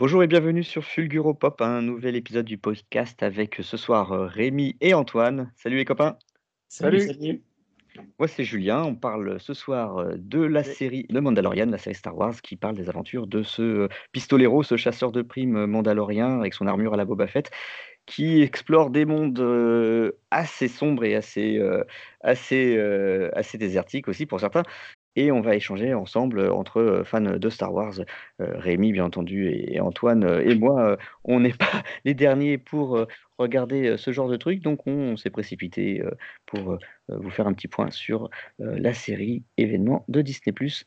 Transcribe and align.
Bonjour 0.00 0.22
et 0.22 0.26
bienvenue 0.26 0.64
sur 0.64 0.82
Fulguro 0.82 1.34
Pop, 1.34 1.60
un 1.60 1.82
nouvel 1.82 2.16
épisode 2.16 2.46
du 2.46 2.56
podcast 2.56 3.22
avec 3.22 3.58
ce 3.60 3.76
soir 3.76 4.12
euh, 4.12 4.26
Rémi 4.26 4.74
et 4.80 4.94
Antoine. 4.94 5.52
Salut 5.56 5.76
les 5.76 5.84
copains. 5.84 6.16
Salut. 6.68 7.06
Moi 8.18 8.26
c'est 8.26 8.44
Julien, 8.44 8.82
on 8.82 8.94
parle 8.94 9.38
ce 9.38 9.52
soir 9.52 9.98
euh, 9.98 10.14
de 10.16 10.40
la 10.40 10.64
série 10.64 11.06
The 11.08 11.16
Mandalorian, 11.16 11.66
la 11.66 11.76
série 11.76 11.96
Star 11.96 12.16
Wars 12.16 12.40
qui 12.40 12.56
parle 12.56 12.76
des 12.76 12.88
aventures 12.88 13.26
de 13.26 13.42
ce 13.42 13.60
euh, 13.60 13.88
pistolero, 14.12 14.62
ce 14.62 14.78
chasseur 14.78 15.12
de 15.12 15.20
primes 15.20 15.66
mandalorien 15.66 16.38
avec 16.38 16.54
son 16.54 16.66
armure 16.66 16.94
à 16.94 16.96
la 16.96 17.04
Boba 17.04 17.26
Fett 17.26 17.50
qui 18.06 18.40
explore 18.40 18.88
des 18.88 19.04
mondes 19.04 20.14
assez 20.30 20.66
sombres 20.66 21.04
et 21.04 21.14
assez, 21.14 21.60
assez, 22.22 22.76
assez 23.34 23.56
désertiques 23.56 24.08
aussi 24.08 24.26
pour 24.26 24.40
certains. 24.40 24.64
Et 25.16 25.32
on 25.32 25.40
va 25.40 25.56
échanger 25.56 25.92
ensemble 25.92 26.48
entre 26.50 27.02
fans 27.04 27.20
de 27.20 27.50
Star 27.50 27.72
Wars. 27.72 27.94
Rémi, 28.38 28.92
bien 28.92 29.04
entendu, 29.04 29.50
et 29.50 29.80
Antoine 29.80 30.40
et 30.44 30.54
moi, 30.54 30.96
on 31.24 31.40
n'est 31.40 31.52
pas 31.52 31.82
les 32.04 32.14
derniers 32.14 32.58
pour 32.58 33.06
regarder 33.38 33.96
ce 33.96 34.12
genre 34.12 34.28
de 34.28 34.36
trucs, 34.36 34.60
donc 34.60 34.86
on, 34.86 35.16
s'est 35.16 35.30
précipité 35.30 36.02
pour 36.46 36.78
vous 37.08 37.30
faire 37.30 37.46
un 37.46 37.52
petit 37.52 37.68
point 37.68 37.90
sur 37.90 38.30
la 38.58 38.94
série 38.94 39.42
événement 39.56 40.04
de 40.08 40.22
Disney 40.22 40.52
Plus 40.52 40.86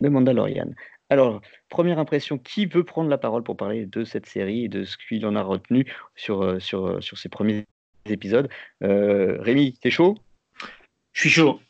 de 0.00 0.08
Mandalorian. 0.08 0.70
Alors, 1.10 1.40
première 1.68 1.98
impression, 1.98 2.38
qui 2.38 2.66
veut 2.66 2.84
prendre 2.84 3.08
la 3.08 3.18
parole 3.18 3.42
pour 3.42 3.56
parler 3.56 3.86
de 3.86 4.04
cette 4.04 4.26
série 4.26 4.64
et 4.64 4.68
de 4.68 4.84
ce 4.84 4.96
qu'il 4.98 5.24
en 5.26 5.36
a 5.36 5.42
retenu 5.42 5.86
sur, 6.16 6.42
euh, 6.42 6.58
sur, 6.58 6.86
euh, 6.86 7.00
sur 7.00 7.16
ces 7.18 7.30
premiers 7.30 7.64
épisodes? 8.06 8.48
Euh, 8.82 9.38
Rémi, 9.40 9.78
t'es 9.80 9.90
chaud? 9.90 10.18
Je 11.12 11.20
suis 11.22 11.30
chaud. 11.30 11.60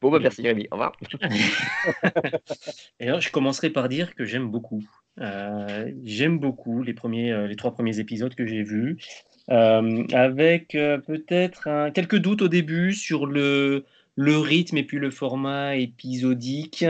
Bon, 0.00 0.10
bah 0.10 0.18
merci 0.20 0.42
Rémi, 0.42 0.68
au 0.70 0.76
revoir. 0.76 0.92
et 3.00 3.08
alors, 3.08 3.20
je 3.20 3.30
commencerai 3.30 3.70
par 3.70 3.88
dire 3.88 4.14
que 4.14 4.24
j'aime 4.24 4.50
beaucoup. 4.50 4.82
j'aime 6.04 6.38
beaucoup 6.38 6.82
les, 6.82 6.94
premiers, 6.94 7.46
les 7.48 7.56
trois 7.56 7.72
premiers 7.72 7.98
épisodes 7.98 8.34
que 8.34 8.46
j'ai 8.46 8.62
vus, 8.62 8.98
avec 9.48 10.68
peut-être 10.72 11.90
quelques 11.92 12.18
doutes 12.18 12.42
au 12.42 12.48
début 12.48 12.92
sur 12.92 13.26
le, 13.26 13.84
le 14.16 14.38
rythme 14.38 14.78
et 14.78 14.82
puis 14.82 14.98
le 14.98 15.10
format 15.10 15.76
épisodique. 15.76 16.84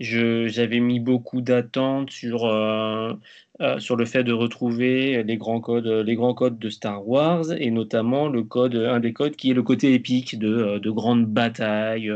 J'avais 0.00 0.80
mis 0.80 0.98
beaucoup 0.98 1.42
d'attentes 1.42 2.10
sur, 2.10 2.46
euh, 2.46 3.12
euh, 3.60 3.78
sur 3.78 3.96
le 3.96 4.06
fait 4.06 4.24
de 4.24 4.32
retrouver 4.32 5.22
les 5.22 5.36
grands, 5.36 5.60
codes, 5.60 5.86
les 5.86 6.14
grands 6.14 6.34
codes 6.34 6.58
de 6.58 6.70
Star 6.70 7.06
Wars 7.06 7.52
et 7.52 7.70
notamment 7.70 8.28
le 8.28 8.42
code, 8.42 8.74
un 8.76 8.98
des 9.00 9.12
codes 9.12 9.36
qui 9.36 9.50
est 9.50 9.54
le 9.54 9.62
côté 9.62 9.92
épique 9.94 10.38
de, 10.38 10.78
de 10.78 10.90
grandes 10.90 11.26
batailles 11.26 12.10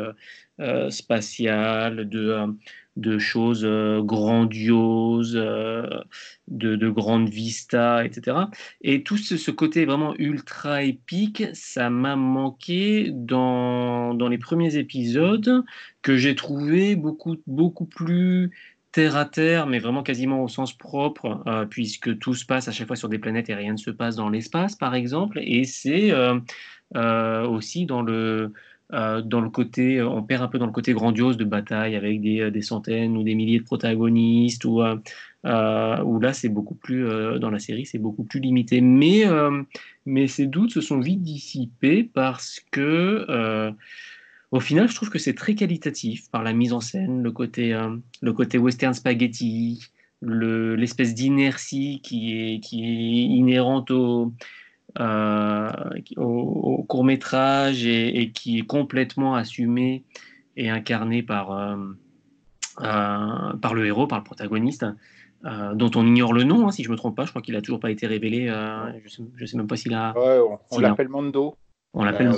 euh, 0.60 0.88
spatiales, 0.90 2.08
de, 2.08 2.46
de 2.96 3.18
choses 3.18 3.64
euh, 3.64 4.02
grandioses, 4.02 5.36
euh, 5.36 5.86
de, 6.48 6.88
grandes 6.88 7.28
vistas, 7.28 8.04
etc. 8.04 8.36
Et 8.82 9.02
tout 9.02 9.16
ce, 9.16 9.50
côté 9.50 9.84
vraiment 9.84 10.14
ultra 10.18 10.82
épique, 10.82 11.44
ça 11.54 11.90
m'a 11.90 12.16
manqué 12.16 13.10
dans, 13.12 14.14
dans 14.14 14.28
les 14.28 14.38
premiers 14.38 14.76
épisodes 14.76 15.64
que 16.02 16.16
j'ai 16.16 16.34
trouvé 16.34 16.94
beaucoup, 16.96 17.36
beaucoup 17.46 17.86
plus 17.86 18.50
terre 18.92 19.16
à 19.16 19.24
terre, 19.24 19.66
mais 19.66 19.80
vraiment 19.80 20.04
quasiment 20.04 20.44
au 20.44 20.48
sens 20.48 20.72
propre, 20.72 21.42
euh, 21.48 21.66
puisque 21.66 22.16
tout 22.18 22.34
se 22.34 22.46
passe 22.46 22.68
à 22.68 22.72
chaque 22.72 22.86
fois 22.86 22.96
sur 22.96 23.08
des 23.08 23.18
planètes 23.18 23.50
et 23.50 23.54
rien 23.54 23.72
ne 23.72 23.78
se 23.78 23.90
passe 23.90 24.14
dans 24.14 24.28
l'espace, 24.28 24.76
par 24.76 24.94
exemple. 24.94 25.40
Et 25.42 25.64
c'est 25.64 26.12
aussi 26.94 27.86
dans 27.86 28.02
le 28.02 28.52
euh, 28.92 29.22
dans 29.22 29.40
le 29.40 29.48
côté, 29.48 30.02
on 30.02 30.22
perd 30.22 30.42
un 30.42 30.48
peu 30.48 30.58
dans 30.58 30.66
le 30.66 30.72
côté 30.72 30.92
grandiose 30.92 31.36
de 31.36 31.44
bataille 31.44 31.96
avec 31.96 32.20
des, 32.20 32.40
euh, 32.40 32.50
des 32.50 32.60
centaines 32.60 33.16
ou 33.16 33.22
des 33.22 33.34
milliers 33.34 33.58
de 33.58 33.64
protagonistes, 33.64 34.64
ou, 34.66 34.82
euh, 34.82 34.96
là 35.42 36.32
c'est 36.32 36.50
beaucoup 36.50 36.74
plus, 36.74 37.06
dans 37.38 37.50
la 37.50 37.58
série 37.58 37.86
c'est 37.86 37.98
beaucoup 37.98 38.24
plus 38.24 38.40
limité. 38.40 38.80
Mais, 38.80 39.24
mais 40.06 40.26
ces 40.26 40.46
doutes 40.46 40.72
se 40.72 40.80
sont 40.80 41.00
vite 41.00 41.22
dissipés 41.22 42.02
parce 42.02 42.60
que 42.70 43.26
au 44.50 44.60
final 44.60 44.88
je 44.88 44.94
trouve 44.94 45.10
que 45.10 45.18
c'est 45.18 45.34
très 45.34 45.54
qualitatif 45.54 46.30
par 46.30 46.42
la 46.42 46.54
mise 46.54 46.72
en 46.72 46.80
scène, 46.80 47.22
le 47.22 47.30
côté, 47.30 47.78
le 48.22 48.32
côté 48.32 48.56
western 48.56 48.94
spaghetti, 48.94 49.80
l'espèce 50.22 51.14
d'inertie 51.14 52.00
qui 52.02 52.38
est, 52.38 52.60
qui 52.60 52.82
est 52.82 53.36
inhérente 53.36 53.90
au 53.90 54.32
euh, 55.00 55.70
au, 56.16 56.84
court 56.84 57.04
métrage 57.04 57.84
et, 57.86 58.30
qui 58.32 58.60
est 58.60 58.66
complètement 58.66 59.34
assumé 59.34 60.04
et 60.56 60.70
incarné 60.70 61.22
par, 61.22 61.50
euh, 61.50 61.76
euh, 62.80 63.52
par 63.60 63.74
le 63.74 63.86
héros, 63.86 64.06
par 64.06 64.18
le 64.18 64.24
protagoniste. 64.24 64.86
dont 65.42 65.90
on 65.96 66.06
ignore 66.06 66.32
le 66.32 66.44
nom, 66.44 66.68
hein, 66.68 66.70
si 66.70 66.84
je 66.84 66.90
me 66.90 66.96
trompe 66.96 67.16
pas. 67.16 67.24
Je 67.24 67.30
crois 67.30 67.42
qu'il 67.42 67.56
a 67.56 67.60
toujours 67.60 67.80
pas 67.80 67.90
été 67.90 68.06
révélé. 68.06 68.46
je 69.02 69.08
sais, 69.08 69.22
je 69.36 69.46
sais 69.46 69.56
même 69.56 69.66
pas 69.66 69.76
s'il 69.76 69.94
a. 69.94 70.14
on, 70.70 70.78
l'appelle 70.78 71.08
Mando. 71.08 71.56
On 71.92 72.04
l'appelle 72.04 72.32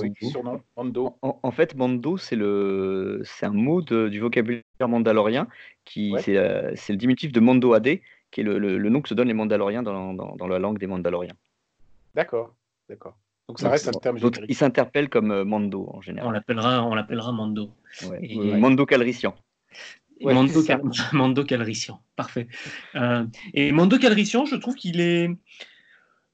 Mando. 0.76 1.18
En, 1.22 1.50
fait, 1.50 1.74
Mando, 1.76 2.16
c'est 2.16 2.36
le, 2.36 3.20
c'est 3.24 3.46
un 3.46 3.52
mot 3.52 3.82
du 3.82 4.18
vocabulaire 4.18 4.62
mandalorien 4.88 5.46
qui, 5.84 6.14
c'est, 6.20 6.32
le 6.34 6.96
diminutif 6.96 7.32
de 7.32 7.40
Mando 7.40 7.74
AD, 7.74 8.00
qui 8.30 8.40
est 8.40 8.44
le, 8.44 8.88
nom 8.88 9.02
que 9.02 9.10
se 9.10 9.14
donnent 9.14 9.28
les 9.28 9.34
Mandaloriens 9.34 9.82
dans, 9.82 10.14
dans 10.14 10.46
la 10.46 10.58
langue 10.58 10.78
des 10.78 10.86
Mandaloriens. 10.86 11.36
D'accord, 12.16 12.56
d'accord. 12.88 13.14
Donc 13.46 13.60
ça 13.60 13.68
reste 13.68 13.88
un 13.88 13.92
terme 13.92 14.18
donc, 14.18 14.40
Il 14.48 14.56
s'interpelle 14.56 15.10
comme 15.10 15.30
euh, 15.30 15.44
Mando 15.44 15.88
en 15.92 16.00
général. 16.00 16.28
On 16.28 16.32
l'appellera, 16.32 16.84
on 16.84 16.94
l'appellera 16.94 17.30
Mando. 17.30 17.70
Mando 18.58 18.86
Calrissian. 18.86 19.34
Mando, 20.22 20.62
Mando, 21.12 21.44
Calrissian, 21.44 22.00
parfait. 22.16 22.48
Euh, 22.94 23.24
et 23.52 23.70
Mando 23.70 23.98
Calrissian, 23.98 24.46
je 24.46 24.56
trouve 24.56 24.74
qu'il 24.74 24.98
est, 25.02 25.28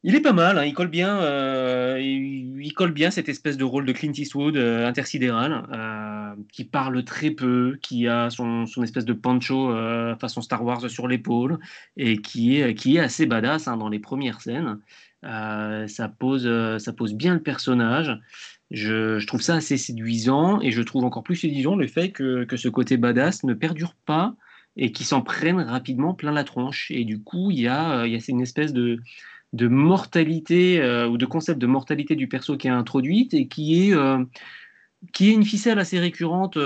il 0.04 0.14
est 0.14 0.20
pas 0.20 0.32
mal. 0.32 0.56
Hein. 0.56 0.64
il 0.64 0.72
colle 0.72 0.88
bien, 0.88 1.20
euh, 1.20 1.98
il, 2.00 2.72
colle 2.74 2.92
bien 2.92 3.10
cette 3.10 3.28
espèce 3.28 3.56
de 3.56 3.64
rôle 3.64 3.84
de 3.84 3.92
Clint 3.92 4.12
Eastwood 4.12 4.56
intersidéral, 4.56 6.38
qui 6.52 6.64
parle 6.64 7.02
très 7.02 7.32
peu, 7.32 7.76
qui 7.82 8.06
a 8.06 8.30
son, 8.30 8.66
son 8.66 8.84
espèce 8.84 9.04
de 9.04 9.14
pancho 9.14 9.74
façon 10.20 10.42
Star 10.42 10.64
Wars 10.64 10.88
sur 10.88 11.08
l'épaule 11.08 11.58
et 11.96 12.18
qui 12.18 12.60
est, 12.60 12.74
qui 12.74 12.98
est 12.98 13.00
assez 13.00 13.26
badass 13.26 13.66
hein, 13.66 13.76
dans 13.76 13.88
les 13.88 13.98
premières 13.98 14.40
scènes. 14.40 14.78
Euh, 15.24 15.86
ça, 15.86 16.08
pose, 16.08 16.46
euh, 16.46 16.78
ça 16.78 16.92
pose 16.92 17.14
bien 17.14 17.34
le 17.34 17.42
personnage. 17.42 18.18
Je, 18.70 19.24
trouve 19.26 19.42
ça 19.42 19.54
assez 19.56 19.76
séduisant 19.76 20.60
et 20.60 20.70
je 20.72 20.82
trouve 20.82 21.04
encore 21.04 21.22
plus 21.22 21.36
séduisant 21.36 21.76
le 21.76 21.86
fait 21.86 22.10
que, 22.10 22.46
ce 22.56 22.68
côté 22.68 22.96
badass 22.96 23.44
ne 23.44 23.54
perdure 23.54 23.94
pas 24.06 24.34
et 24.76 24.90
qu'il 24.92 25.06
s'en 25.06 25.20
prenne 25.20 25.60
rapidement 25.60 26.14
plein 26.14 26.32
la 26.32 26.44
tronche. 26.44 26.90
Et 26.90 27.04
du 27.04 27.22
coup, 27.22 27.50
il 27.50 27.60
y 27.60 27.68
a, 27.68 28.00
euh, 28.00 28.08
y 28.08 28.16
a 28.16 28.20
une 28.28 28.40
espèce 28.40 28.72
de, 28.72 28.98
de 29.52 29.68
mortalité 29.68 30.82
ou 31.08 31.18
de 31.18 31.26
concept 31.26 31.58
de 31.60 31.66
mortalité 31.66 32.16
du 32.16 32.26
perso 32.26 32.56
qui 32.56 32.68
est 32.68 32.70
introduite 32.70 33.34
et 33.34 33.48
qui 33.48 33.90
est, 33.90 33.94
qui 35.12 35.28
est 35.28 35.34
une 35.34 35.44
ficelle 35.44 35.78
assez 35.78 35.98
récurrente 35.98 36.56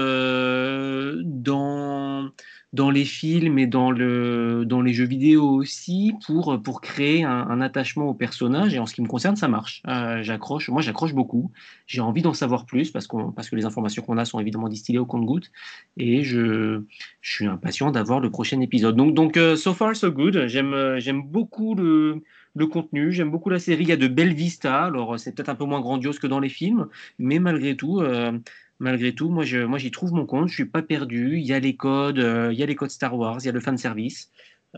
dans 1.25 2.31
dans 2.73 2.91
les 2.91 3.05
films 3.05 3.59
et 3.59 3.67
dans, 3.67 3.91
le, 3.91 4.65
dans 4.67 4.83
les 4.83 4.93
jeux 4.93 5.07
vidéo 5.07 5.49
aussi 5.49 6.15
pour, 6.27 6.61
pour 6.63 6.81
créer 6.81 7.25
un, 7.25 7.61
attachement 7.61 8.09
au 8.09 8.15
personnage. 8.15 8.75
Et 8.75 8.79
en 8.79 8.87
ce 8.87 8.95
qui 8.95 9.03
me 9.03 9.07
concerne, 9.07 9.37
ça 9.37 9.49
marche. 9.49 9.83
Euh, 9.87 10.23
j'accroche, 10.23 10.69
moi, 10.69 10.83
j'accroche 10.83 11.15
beaucoup. 11.15 11.53
J'ai 11.87 12.01
envie 12.01 12.23
d'en 12.23 12.35
savoir 12.35 12.67
plus 12.67 12.91
parce, 12.91 13.07
qu'on, 13.07 13.33
parce 13.33 13.49
que 13.49 13.57
les 13.57 13.65
informations 13.65 14.03
qu'on 14.03 14.19
a 14.19 14.25
sont 14.25 14.41
évidemment 14.41 14.69
distillées 14.69 14.99
au 14.99 15.07
compte-goutte. 15.07 15.51
Et 15.97 16.23
je, 16.23 16.83
je 17.21 17.33
suis 17.33 17.47
impatient 17.47 17.91
d'avoir 17.91 18.21
le 18.21 18.31
prochain 18.31 18.61
épisode. 18.61 18.97
Donc, 18.97 19.15
donc 19.15 19.37
euh, 19.37 19.57
so 19.57 19.73
far, 19.73 19.97
so 19.97 20.11
good. 20.11 20.47
J'aime, 20.47 20.99
j'aime 20.99 21.23
beaucoup 21.23 21.75
le, 21.75 22.23
le 22.57 22.67
contenu, 22.67 23.13
j'aime 23.13 23.31
beaucoup 23.31 23.51
la 23.51 23.59
série. 23.59 23.85
Il 23.85 23.89
y 23.89 23.93
a 23.93 23.97
de 23.97 24.09
belles 24.09 24.35
vistas. 24.35 24.87
Alors, 24.87 25.19
c'est 25.19 25.35
peut-être 25.35 25.51
un 25.51 25.55
peu 25.55 25.65
moins 25.65 25.81
grandiose 25.81 26.19
que 26.19 26.27
dans 26.27 26.41
les 26.41 26.49
films, 26.49 26.89
mais 27.19 27.39
malgré 27.39 27.77
tout, 27.77 28.01
euh, 28.01 28.33
malgré 28.79 29.15
tout, 29.15 29.29
moi, 29.29 29.45
je, 29.45 29.59
moi, 29.59 29.79
j'y 29.79 29.91
trouve 29.91 30.13
mon 30.13 30.27
compte. 30.27 30.49
Je 30.49 30.55
suis 30.55 30.67
pas 30.67 30.83
perdu. 30.83 31.39
Il 31.39 31.45
y 31.45 31.53
a 31.53 31.59
les 31.59 31.77
codes, 31.77 32.19
euh, 32.19 32.53
il 32.53 32.59
y 32.59 32.63
a 32.63 32.67
les 32.67 32.75
codes 32.75 32.91
Star 32.91 33.17
Wars, 33.17 33.39
il 33.41 33.47
y 33.47 33.49
a 33.49 33.53
le 33.53 33.61
fan 33.61 33.79
service, 33.79 34.31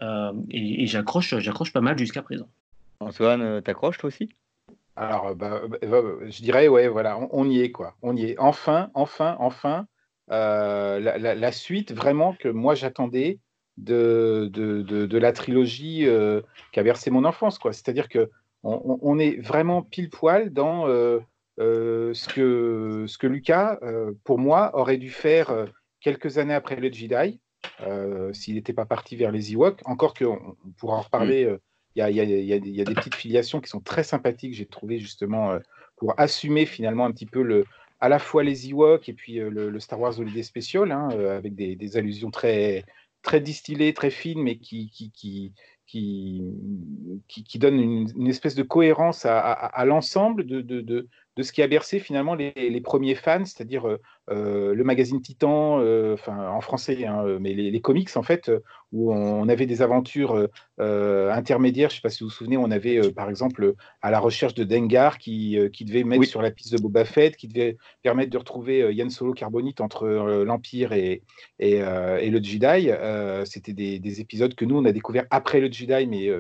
euh, 0.03 0.33
et, 0.51 0.87
j'accroche, 0.87 1.37
j'accroche 1.39 1.73
pas 1.73 1.81
mal 1.81 1.99
jusqu'à 1.99 2.23
présent. 2.23 2.49
Antoine, 3.01 3.43
euh, 3.43 3.61
t'accroches 3.61 3.99
toi 3.99 4.09
aussi? 4.09 4.29
Alors, 4.97 5.35
bah, 5.35 5.63
bah, 5.69 5.79
bah, 5.83 6.03
je 6.29 6.43
dirais, 6.43 6.69
ouais, 6.69 6.89
voilà, 6.89 7.19
on, 7.31 7.49
y 7.49 7.61
est, 7.61 7.71
quoi. 7.71 7.95
On 8.03 8.17
y 8.17 8.25
est. 8.25 8.39
Enfin, 8.39 8.91
enfin, 8.95 9.37
enfin, 9.39 9.87
la, 10.29 11.53
suite 11.53 11.93
vraiment 11.93 12.35
que 12.35 12.49
moi 12.49 12.75
j'attendais 12.75 13.39
de, 13.77 14.51
de, 14.53 14.83
de, 14.83 15.19
la 15.19 15.33
trilogie 15.33 16.05
qui 16.73 16.81
a 16.81 16.83
versé 16.83 17.11
mon 17.13 17.25
enfance, 17.25 17.59
quoi. 17.59 17.73
C'est-à-dire 17.73 18.09
que 18.09 18.29
on, 18.65 18.99
on, 19.03 19.19
est 19.19 19.41
vraiment 19.41 19.83
pile 19.83 20.11
poil 20.11 20.51
dans 20.53 20.89
euh, 20.89 21.21
ce, 21.59 22.29
que, 22.33 23.05
ce 23.07 23.19
que 23.19 23.27
Lucas, 23.27 23.79
euh, 23.83 24.13
pour 24.25 24.39
moi, 24.39 24.71
aurait 24.75 24.99
dû 24.99 25.11
faire 25.11 25.51
euh, 25.51 25.67
quelques 26.01 26.39
années 26.39 26.55
après 26.55 26.77
le 26.77 26.93
Jedi, 26.93 27.41
s'il 28.33 28.55
n'était 28.55 28.73
pas 28.73 28.87
parti 28.87 29.17
vers 29.17 29.33
les 29.33 29.53
Ewoks. 29.53 29.81
Encore 29.85 30.15
qu'on 30.15 30.57
on 30.65 30.71
pourra 30.79 30.97
en 30.97 31.03
reparler. 31.03 31.47
Mm. 31.47 31.59
Il 31.97 31.99
y, 32.01 32.03
a, 32.03 32.11
y, 32.11 32.21
a, 32.21 32.25
y, 32.25 32.81
a, 32.81 32.85
des 32.85 32.95
petites 32.95 33.17
filiations 33.17 33.61
qui 33.61 33.69
sont 33.69 33.81
très 33.81 34.05
sympathiques, 34.05 34.55
j'ai 34.55 34.67
trouvé 34.67 35.01
justement, 35.01 35.59
pour 35.97 36.15
assumer 36.17 36.65
finalement 36.65 37.05
un 37.05 37.11
petit 37.11 37.27
peu 37.27 37.43
le, 37.43 37.65
à 37.99 38.09
la 38.09 38.21
fois 38.21 38.45
les 38.45 38.69
Ewoks 38.69 39.09
et 39.09 39.13
puis 39.15 39.39
le, 39.39 39.81
Star 39.81 39.99
Wars 39.99 40.17
Holiday 40.17 40.45
Special, 40.45 40.93
hein, 40.93 41.09
avec 41.11 41.57
des, 41.57 41.75
des, 41.75 41.97
allusions 41.97 42.31
très, 42.31 42.85
très 43.23 43.41
distillée, 43.41 43.95
très 43.95 44.11
fine, 44.11 44.41
mais 44.41 44.59
qui, 44.59 44.91
qui, 44.91 45.11
qui, 45.11 45.53
qui, 45.89 46.43
qui, 47.27 47.59
donne 47.59 47.81
une, 47.81 48.27
espèce 48.27 48.55
de 48.55 48.63
cohérence 48.63 49.25
à, 49.25 49.39
à, 49.41 49.85
l'ensemble 49.87 50.47
de, 50.47 50.61
de, 50.61 50.81
de, 50.83 51.09
de, 51.39 51.43
ce 51.43 51.53
qui 51.53 51.63
a 51.63 51.67
bercé 51.67 52.01
finalement 52.01 52.35
les, 52.35 52.53
les 52.57 52.81
premiers 52.81 53.15
fans, 53.15 53.45
c'est-à-dire 53.45 53.89
euh, 53.89 53.99
euh, 54.31 54.75
le 54.75 54.85
magazine 54.85 55.23
Titan, 55.23 55.81
euh, 55.81 56.15
enfin 56.15 56.49
en 56.49 56.61
français, 56.61 57.07
hein, 57.07 57.39
mais 57.41 57.55
les, 57.55 57.71
les, 57.71 57.81
comics 57.81 58.17
en 58.17 58.23
fait, 58.23 58.51
où 58.93 59.13
on 59.13 59.49
avait 59.49 59.67
des 59.67 59.81
aventures 59.83 60.49
intermédiaires. 60.79 61.91
Je 61.91 61.95
ne 61.95 61.97
sais 61.97 62.03
pas 62.03 62.11
si 62.11 62.25
vous 62.25 62.29
vous 62.29 62.35
souvenez, 62.35 62.57
on 62.57 62.71
avait 62.71 63.13
par 63.13 63.31
exemple 63.31 63.75
à 64.03 64.11
la 64.11 64.19
recherche 64.19 64.55
de 64.55 64.65
Dengar 64.65 65.19
qui, 65.19 65.59
qui 65.73 65.85
devait 65.85 66.05
mettre 66.05 66.25
sur 66.25 66.43
la 66.43 66.51
piste 66.51 66.73
de 66.73 66.83
Boba 66.83 67.05
Fett, 67.05 67.37
qui 67.37 67.49
devait 67.49 67.77
permettre 68.03 68.31
de 68.31 68.39
retrouver 68.39 68.95
Yann 68.95 69.11
Solo 69.11 69.33
Carbonite 69.33 69.81
entre 69.81 70.07
l'Empire 70.45 70.93
et, 70.93 71.23
et, 71.59 71.77
et, 71.77 72.31
le 72.31 72.43
Jedi. 72.43 72.91
C'était 73.45 73.73
des, 73.73 73.99
des, 73.99 74.21
épisodes 74.21 74.55
que 74.55 74.65
nous 74.65 74.77
on 74.77 74.85
a 74.85 74.93
découvert 74.93 75.27
après 75.31 75.61
le 75.61 75.71
Jedi, 75.71 76.07
mais 76.07 76.31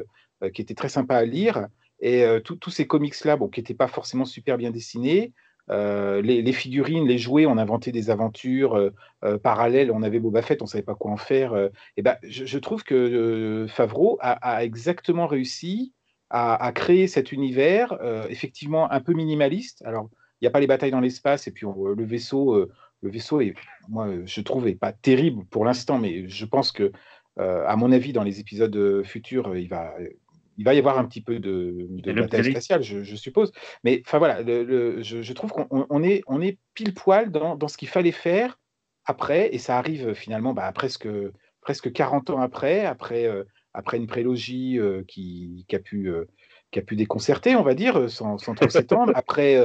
qui 0.53 0.63
étaient 0.63 0.75
très 0.75 0.89
sympas 0.89 1.17
à 1.17 1.25
lire. 1.25 1.69
Et 2.01 2.25
tous 2.45 2.71
ces 2.71 2.87
comics-là, 2.87 3.37
bon, 3.37 3.49
qui 3.49 3.61
n'étaient 3.61 3.75
pas 3.75 3.89
forcément 3.89 4.25
super 4.25 4.57
bien 4.57 4.71
dessinés, 4.71 5.33
euh, 5.71 6.23
les, 6.23 6.53
figurines, 6.53 7.07
les 7.07 7.19
jouets, 7.19 7.47
on 7.47 7.59
inventait 7.59 7.93
des 7.93 8.11
aventures 8.11 8.75
euh, 8.75 8.91
euh, 9.25 9.39
parallèles. 9.39 9.91
On 9.91 10.03
avait 10.03 10.19
Boba 10.19 10.43
Fett, 10.43 10.63
on 10.63 10.65
ne 10.65 10.71
savait 10.71 10.83
pas 10.83 10.95
quoi 10.95 11.11
en 11.11 11.17
faire. 11.17 11.55
et 11.97 12.03
ben, 12.03 12.17
je, 12.23 12.59
trouve 12.59 12.85
que 12.85 13.67
Favreau 13.69 14.19
a, 14.21 14.65
exactement 14.65 15.27
réussi 15.27 15.93
à, 16.31 16.73
créer 16.75 17.07
cet 17.09 17.33
univers, 17.33 17.99
effectivement 18.29 18.91
un 18.91 19.01
peu 19.01 19.13
minimaliste. 19.13 19.83
Alors, 19.85 20.11
il 20.41 20.45
n'y 20.45 20.49
a 20.49 20.51
pas 20.51 20.61
les 20.61 20.67
batailles 20.67 20.91
dans 20.91 21.01
l'espace, 21.01 21.47
et 21.49 21.51
puis 21.51 21.67
le 21.67 22.05
vaisseau, 22.05 22.67
le 23.03 23.11
vaisseau 23.11 23.41
est, 23.41 23.55
moi, 23.89 24.09
je 24.25 24.41
trouve, 24.41 24.69
est 24.69 24.75
pas 24.75 24.93
terrible 24.93 25.45
pour 25.47 25.65
l'instant, 25.65 25.99
mais 25.99 26.29
je 26.29 26.45
pense 26.45 26.73
que, 26.73 26.93
à 27.37 27.77
mon 27.77 27.93
avis, 27.93 28.13
dans 28.13 28.25
les 28.25 28.41
épisodes 28.41 29.03
futurs, 29.05 29.57
il 29.57 29.69
va 29.69 29.95
il 30.59 30.65
va 30.65 30.75
y 30.75 30.79
avoir 30.79 30.99
un 30.99 31.05
petit 31.05 31.23
peu 31.23 31.39
de, 31.39 31.89
bataille 32.13 32.51
spatiale, 32.51 32.83
je, 32.83 33.17
suppose. 33.17 33.53
Mais 33.85 34.03
enfin 34.05 34.19
voilà, 34.19 34.43
je, 34.43 35.33
trouve 35.33 35.53
qu'on 35.53 36.03
est, 36.03 36.23
on 36.27 36.43
est 36.43 36.59
pile 36.75 36.93
poil 36.93 37.31
dans, 37.31 37.69
ce 37.69 37.77
qu'il 37.77 37.89
fallait 37.89 38.13
faire 38.13 38.59
après, 39.07 39.55
et 39.55 39.59
ça 39.59 39.79
arrive 39.79 40.13
finalement 40.13 40.53
bah, 40.53 40.71
presque, 40.73 41.09
presque 41.61 41.93
40 41.93 42.31
ans 42.31 42.41
après, 42.41 42.85
après, 42.85 43.27
euh, 43.27 43.45
après 43.73 43.97
une 43.97 44.09
prélogie 44.09 44.79
euh, 44.79 45.05
qui, 45.07 45.65
a 45.73 45.79
pu, 45.79 46.11
euh, 46.11 46.25
qui 46.73 46.81
a 46.81 46.83
pu 46.83 46.97
déconcerter, 46.97 47.55
on 47.55 47.63
va 47.63 47.75
dire, 47.75 48.11
sans, 48.11 48.37
trop 48.37 48.69
s'étendre, 48.69 49.13
après, 49.15 49.57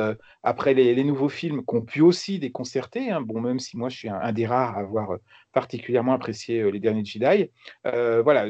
après 0.44 0.76
les, 0.76 1.04
nouveaux 1.04 1.28
films 1.28 1.64
qui 1.66 1.76
ont 1.76 1.82
pu 1.82 2.02
aussi 2.02 2.38
déconcerter, 2.38 3.10
hein. 3.10 3.22
bon, 3.22 3.42
même 3.42 3.60
si 3.60 3.78
moi 3.78 3.90
je 3.90 3.98
suis 3.98 4.10
un, 4.10 4.20
un, 4.22 4.32
des 4.32 4.46
rares 4.46 4.78
à 4.78 4.82
avoir 4.82 5.18
particulièrement 5.52 6.14
apprécié 6.14 6.72
les 6.72 6.80
derniers 6.80 7.04
Jedi. 7.04 7.50
voilà 7.84 8.46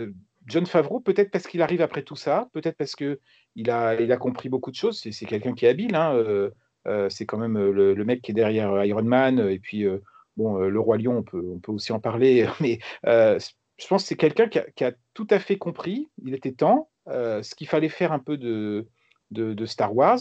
John 0.47 0.65
Favreau, 0.65 0.99
peut-être 0.99 1.31
parce 1.31 1.47
qu'il 1.47 1.61
arrive 1.61 1.81
après 1.81 2.03
tout 2.03 2.15
ça, 2.15 2.49
peut-être 2.53 2.77
parce 2.77 2.95
qu'il 2.95 3.69
a, 3.69 3.99
il 3.99 4.11
a 4.11 4.17
compris 4.17 4.49
beaucoup 4.49 4.71
de 4.71 4.75
choses. 4.75 4.99
C'est 4.99 5.25
quelqu'un 5.25 5.53
qui 5.53 5.65
est 5.65 5.69
habile. 5.69 5.95
Hein, 5.95 6.13
euh, 6.15 6.51
euh, 6.87 7.09
c'est 7.09 7.25
quand 7.25 7.37
même 7.37 7.57
le, 7.57 8.05
mec 8.05 8.21
qui 8.21 8.31
est 8.31 8.33
derrière 8.35 8.83
Iron 8.85 9.03
Man. 9.03 9.39
Et 9.49 9.59
puis, 9.59 9.85
euh, 9.85 9.99
bon, 10.35 10.57
le 10.57 10.79
Roi 10.79 10.97
Lion, 10.97 11.17
on 11.17 11.23
peut, 11.23 11.43
on 11.55 11.59
peut 11.59 11.71
aussi 11.71 11.93
en 11.93 11.99
parler. 11.99 12.47
Mais 12.59 12.79
je 13.05 13.87
pense 13.87 14.03
que 14.03 14.09
c'est 14.09 14.17
quelqu'un 14.17 14.47
qui, 14.47 14.83
a 14.83 14.91
tout 15.13 15.27
à 15.29 15.39
fait 15.39 15.57
compris. 15.57 16.09
Il 16.23 16.33
était 16.33 16.51
temps. 16.51 16.89
ce 17.07 17.55
qu'il 17.55 17.67
fallait 17.67 17.89
faire 17.89 18.11
un 18.11 18.19
peu 18.19 18.37
de, 18.37 18.87
de, 19.31 19.65
Star 19.65 19.95
Wars 19.95 20.19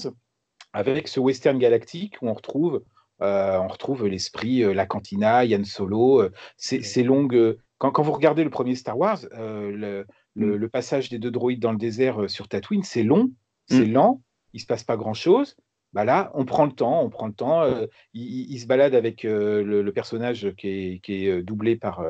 avec 0.72 1.08
ce 1.08 1.20
western 1.20 1.58
galactique 1.58 2.16
où 2.22 2.28
on 2.28 2.34
retrouve, 2.34 2.82
on 3.20 3.68
retrouve 3.68 4.06
l'esprit, 4.06 4.60
la 4.72 4.86
cantina, 4.86 5.44
Yann 5.44 5.64
Solo, 5.64 6.28
ces 6.56 7.02
longues 7.02 7.56
quand, 7.90 8.02
vous 8.02 8.12
regardez 8.12 8.44
le 8.44 8.50
premier 8.50 8.76
Star 8.76 8.96
Wars, 8.96 9.18
euh, 9.34 10.04
mm. 10.36 10.44
le, 10.44 10.68
passage 10.68 11.08
des 11.08 11.18
deux 11.18 11.30
droïdes 11.30 11.60
dans 11.60 11.72
le 11.72 11.78
désert 11.78 12.22
euh, 12.22 12.28
sur 12.28 12.48
Tatooine, 12.48 12.84
c'est 12.84 13.02
long, 13.02 13.30
c'est 13.66 13.86
mm. 13.86 13.92
lent, 13.92 14.22
il 14.52 14.60
se 14.60 14.66
passe 14.66 14.84
pas 14.84 14.96
grand-chose. 14.96 15.56
Bah 15.92 16.04
là, 16.04 16.30
on 16.34 16.46
prend 16.46 16.64
le 16.64 16.72
temps, 16.72 17.02
on 17.02 17.10
prend 17.10 17.26
le 17.26 17.34
temps. 17.34 17.62
Euh, 17.62 17.86
il, 18.14 18.58
se 18.58 18.66
balade 18.66 18.94
avec 18.94 19.24
le, 19.24 19.90
personnage 19.90 20.50
qui 20.56 21.02
est, 21.06 21.42
doublé 21.42 21.76
par, 21.76 22.02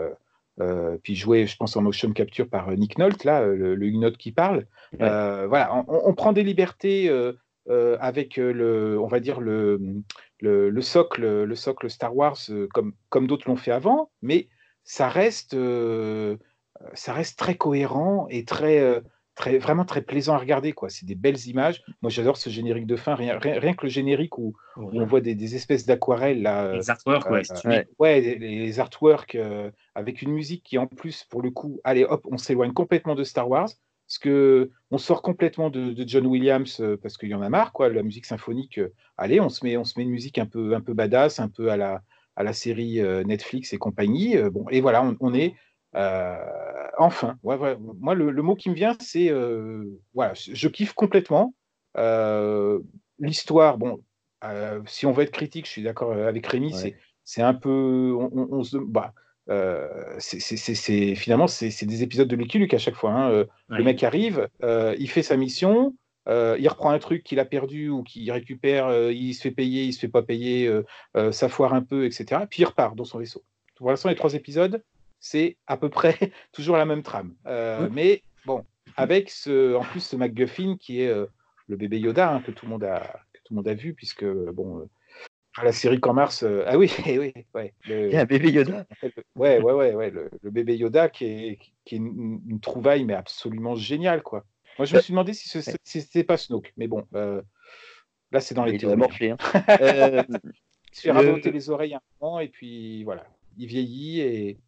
puis 1.03 1.17
joué, 1.17 1.49
je 1.49 1.57
pense, 1.57 1.77
en 1.77 1.83
motion 1.83 2.13
capture 2.13 2.49
par 2.49 2.71
Nick 2.77 2.97
Nolte, 2.97 3.25
là, 3.25 3.45
le, 3.45 3.75
le 3.75 4.11
qui 4.11 4.31
parle. 4.31 4.67
voilà, 5.01 5.85
on, 5.89 6.15
prend 6.15 6.33
des 6.33 6.45
libertés 6.45 7.11
avec 7.69 8.37
le, 8.37 9.01
on 9.01 9.09
va 9.09 9.19
dire 9.19 9.41
le, 9.41 9.81
le, 10.41 10.81
socle, 10.81 11.43
le 11.43 11.55
socle 11.57 11.91
Star 11.91 12.15
Wars, 12.15 12.39
comme, 12.73 12.93
comme 13.09 13.27
d'autres 13.27 13.49
l'ont 13.49 13.57
fait 13.57 13.73
avant, 13.73 14.13
mais 14.23 14.47
ça 14.85 15.09
reste, 15.09 15.57
ça 16.95 17.13
reste 17.13 17.39
très 17.39 17.57
cohérent 17.57 18.27
et 18.31 18.45
très, 18.45 19.03
très, 19.35 19.59
vraiment 19.59 19.85
très 19.85 20.03
plaisant 20.03 20.35
à 20.35 20.39
regarder. 20.39 20.73
Quoi. 20.73 20.89
C'est 20.89 21.07
des 21.07 21.15
belles 21.15 21.47
images. 21.47 21.83
Moi, 22.03 22.11
j'adore 22.11 22.37
ce 22.37 22.51
générique 22.51 22.87
de 22.87 22.97
fin. 22.97 23.15
Rien, 23.15 23.39
rien, 23.39 23.75
que 23.75 23.87
le 23.87 23.89
générique 23.89 24.39
où, 24.39 24.55
on 24.77 25.05
voit 25.05 25.21
des, 25.21 25.55
espèces 25.55 25.87
d'aquarelles. 25.87 26.43
Là, 26.43 26.75
les 26.75 26.91
artworks, 26.91 27.31
ouais. 27.31 27.87
ouais. 27.99 28.21
les, 28.21 28.81
artworks 28.81 29.37
avec 29.95 30.23
une 30.23 30.33
musique 30.33 30.65
qui, 30.65 30.79
en 30.79 30.87
plus, 30.87 31.25
pour 31.25 31.43
le 31.43 31.51
coup, 31.51 31.81
allez, 31.85 32.05
hop, 32.05 32.27
on 32.31 32.39
s'éloigne 32.39 32.73
complètement 32.73 33.15
de 33.15 33.25
Star 33.25 33.49
Wars. 33.49 33.69
Parce 34.09 34.19
que 34.19 34.71
on 34.91 34.99
sort 34.99 35.23
complètement 35.23 35.71
de, 35.71 35.95
John 36.07 36.27
Williams 36.27 36.83
parce 37.03 37.17
qu'il 37.17 37.31
y 37.31 37.35
en 37.35 37.41
a 37.41 37.49
marre, 37.49 37.73
quoi. 37.73 37.89
La 37.89 38.03
musique 38.03 38.27
symphonique, 38.27 38.79
allez, 39.17 39.41
on 39.41 39.49
se 39.49 39.65
met, 39.65 39.79
on 39.79 39.85
se 39.85 39.99
met 39.99 40.05
une 40.05 40.11
musique 40.11 40.37
un 40.37 40.45
peu, 40.45 40.75
un 40.75 40.83
peu 40.83 40.93
badass, 40.93 41.41
un 41.41 41.49
peu 41.49 41.71
à 41.71 41.79
la, 41.79 42.03
à 42.37 42.43
la 42.43 42.53
série 42.53 43.01
euh, 43.01 43.25
Netflix 43.25 43.73
et 43.73 43.79
compagnie. 43.79 44.37
Euh, 44.37 44.51
bon, 44.51 44.67
et 44.71 44.81
voilà, 44.81 45.05
on, 45.21 45.35
est 45.35 45.55
euh, 45.97 46.37
enfin. 46.99 47.37
Moi, 47.43 48.15
le, 48.15 48.43
mot 48.43 48.55
qui 48.55 48.71
me 48.71 48.75
vient, 48.75 48.97
c'est 49.01 49.31
voilà, 50.15 50.35
je 50.35 50.69
kiffe 50.69 50.93
complètement. 50.95 51.55
L'histoire, 53.19 53.79
bon, 53.79 54.03
si 54.87 55.07
on 55.07 55.13
veut 55.13 55.25
être 55.25 55.33
critique, 55.33 55.67
je 55.67 55.71
suis 55.71 55.83
d'accord 55.83 56.13
avec 56.13 56.47
Rémi, 56.47 56.75
c'est 57.25 57.43
un 57.43 57.55
peu. 57.55 58.15
On, 58.33 58.63
se. 58.65 58.77
Bah, 58.79 59.13
c'est 60.19 61.15
finalement 61.15 61.47
c'est 61.47 61.85
des 61.85 62.03
épisodes 62.03 62.29
de 62.29 62.37
Lucky 62.37 62.59
Luke 62.59 62.75
à 62.75 62.79
chaque 62.79 62.97
fois. 62.97 63.13
Hein. 63.13 63.45
Le 63.69 63.85
mec 63.85 64.03
arrive, 64.03 64.49
il 64.63 65.11
fait 65.11 65.23
sa 65.23 65.37
mission, 65.37 65.95
euh, 66.29 66.57
il 66.59 66.69
reprend 66.69 66.91
un 66.91 66.99
truc 66.99 67.25
qu'il 67.25 67.41
a 67.41 67.45
perdu 67.45 67.89
ou 67.89 68.03
qu'il 68.03 68.31
récupère, 68.31 68.87
euh, 68.87 69.13
il 69.13 69.35
se 69.35 69.43
fait 69.43 69.51
payer, 69.51 69.85
il 69.85 69.93
se 69.93 69.99
fait 69.99 70.09
pas 70.09 70.23
payer, 70.23 70.69
euh, 71.17 71.33
ça 71.33 71.49
foire 71.49 71.75
un 71.75 71.83
peu, 71.83 72.05
etc. 72.05 72.43
Puis 72.49 72.63
il 72.63 72.65
repart 72.65 72.95
dans 72.95 73.05
son 73.05 73.19
vaisseau. 73.19 73.43
Pour 73.77 73.91
l'instant, 73.91 74.09
les 74.09 74.15
trois 74.15 74.35
épisodes, 74.35 74.85
c'est 75.19 75.57
à 75.67 75.77
peu 75.77 75.89
près 75.89 76.17
toujours 76.53 76.77
la 76.77 76.85
même 76.85 77.03
trame. 77.03 77.35
Mais 77.91 78.23
bon, 78.47 78.65
avec 78.97 79.31
ce, 79.31 79.75
en 79.75 79.83
plus 79.83 80.01
ce 80.01 80.17
MacGuffin 80.17 80.77
qui 80.79 81.01
est 81.01 81.13
le 81.67 81.77
bébé 81.77 81.99
Yoda 81.99 82.31
hein, 82.31 82.43
que 82.43 82.51
tout 82.51 82.67
le 82.67 82.71
monde 82.71 82.85
a 82.85 83.01
que 83.33 83.39
tout 83.45 83.55
le 83.55 83.57
monde 83.57 83.69
a 83.69 83.75
vu 83.75 83.95
puisque 83.95 84.25
bon. 84.25 84.89
la 85.63 85.73
série 85.73 86.01
Quand 86.01 86.13
Mars, 86.13 86.45
ah 86.67 86.79
oui, 86.79 86.93
oui, 87.07 87.33
ouais. 87.55 87.75
il 87.87 88.11
y 88.11 88.17
a 88.17 88.21
un 88.21 88.27
bébé 88.27 88.51
Yoda. 88.51 88.87
Ouais, 89.35 89.61
ouais, 89.61 89.73
ouais, 89.73 89.95
ouais 89.95 90.11
le, 90.11 90.51
bébé 90.51 90.77
Yoda 90.77 91.09
qui 91.09 91.25
est, 91.25 91.59
qui 91.85 91.95
est 91.95 91.99
une, 91.99 92.41
une, 92.47 92.61
trouvaille 92.61 93.05
mais 93.05 93.15
absolument 93.15 93.75
géniale, 93.75 94.23
quoi. 94.23 94.45
Moi, 94.79 94.87
je 94.87 94.97
me 94.97 95.01
suis 95.01 95.13
demandé 95.13 95.35
si 95.35 95.49
ce 95.49 95.99
n'était 95.99 96.25
pas 96.25 96.37
Snoke, 96.37 96.73
mais 96.77 96.87
bon, 96.87 97.07
euh, 97.15 97.43
là, 98.31 98.41
c'est 98.41 98.55
dans 98.55 98.65
les 98.65 98.79
théories. 98.79 99.31
Hein. 99.31 99.37
euh, 99.81 100.23
il 100.31 100.97
se 100.97 101.01
fait 101.03 101.13
raboter 101.13 101.51
les 101.51 101.71
oreilles 101.71 101.95
un 101.95 102.01
moment, 102.21 102.41
et 102.41 102.49
puis 102.49 103.05
voilà, 103.05 103.27
il 103.59 103.67
vieillit 103.67 104.21
et. 104.21 104.59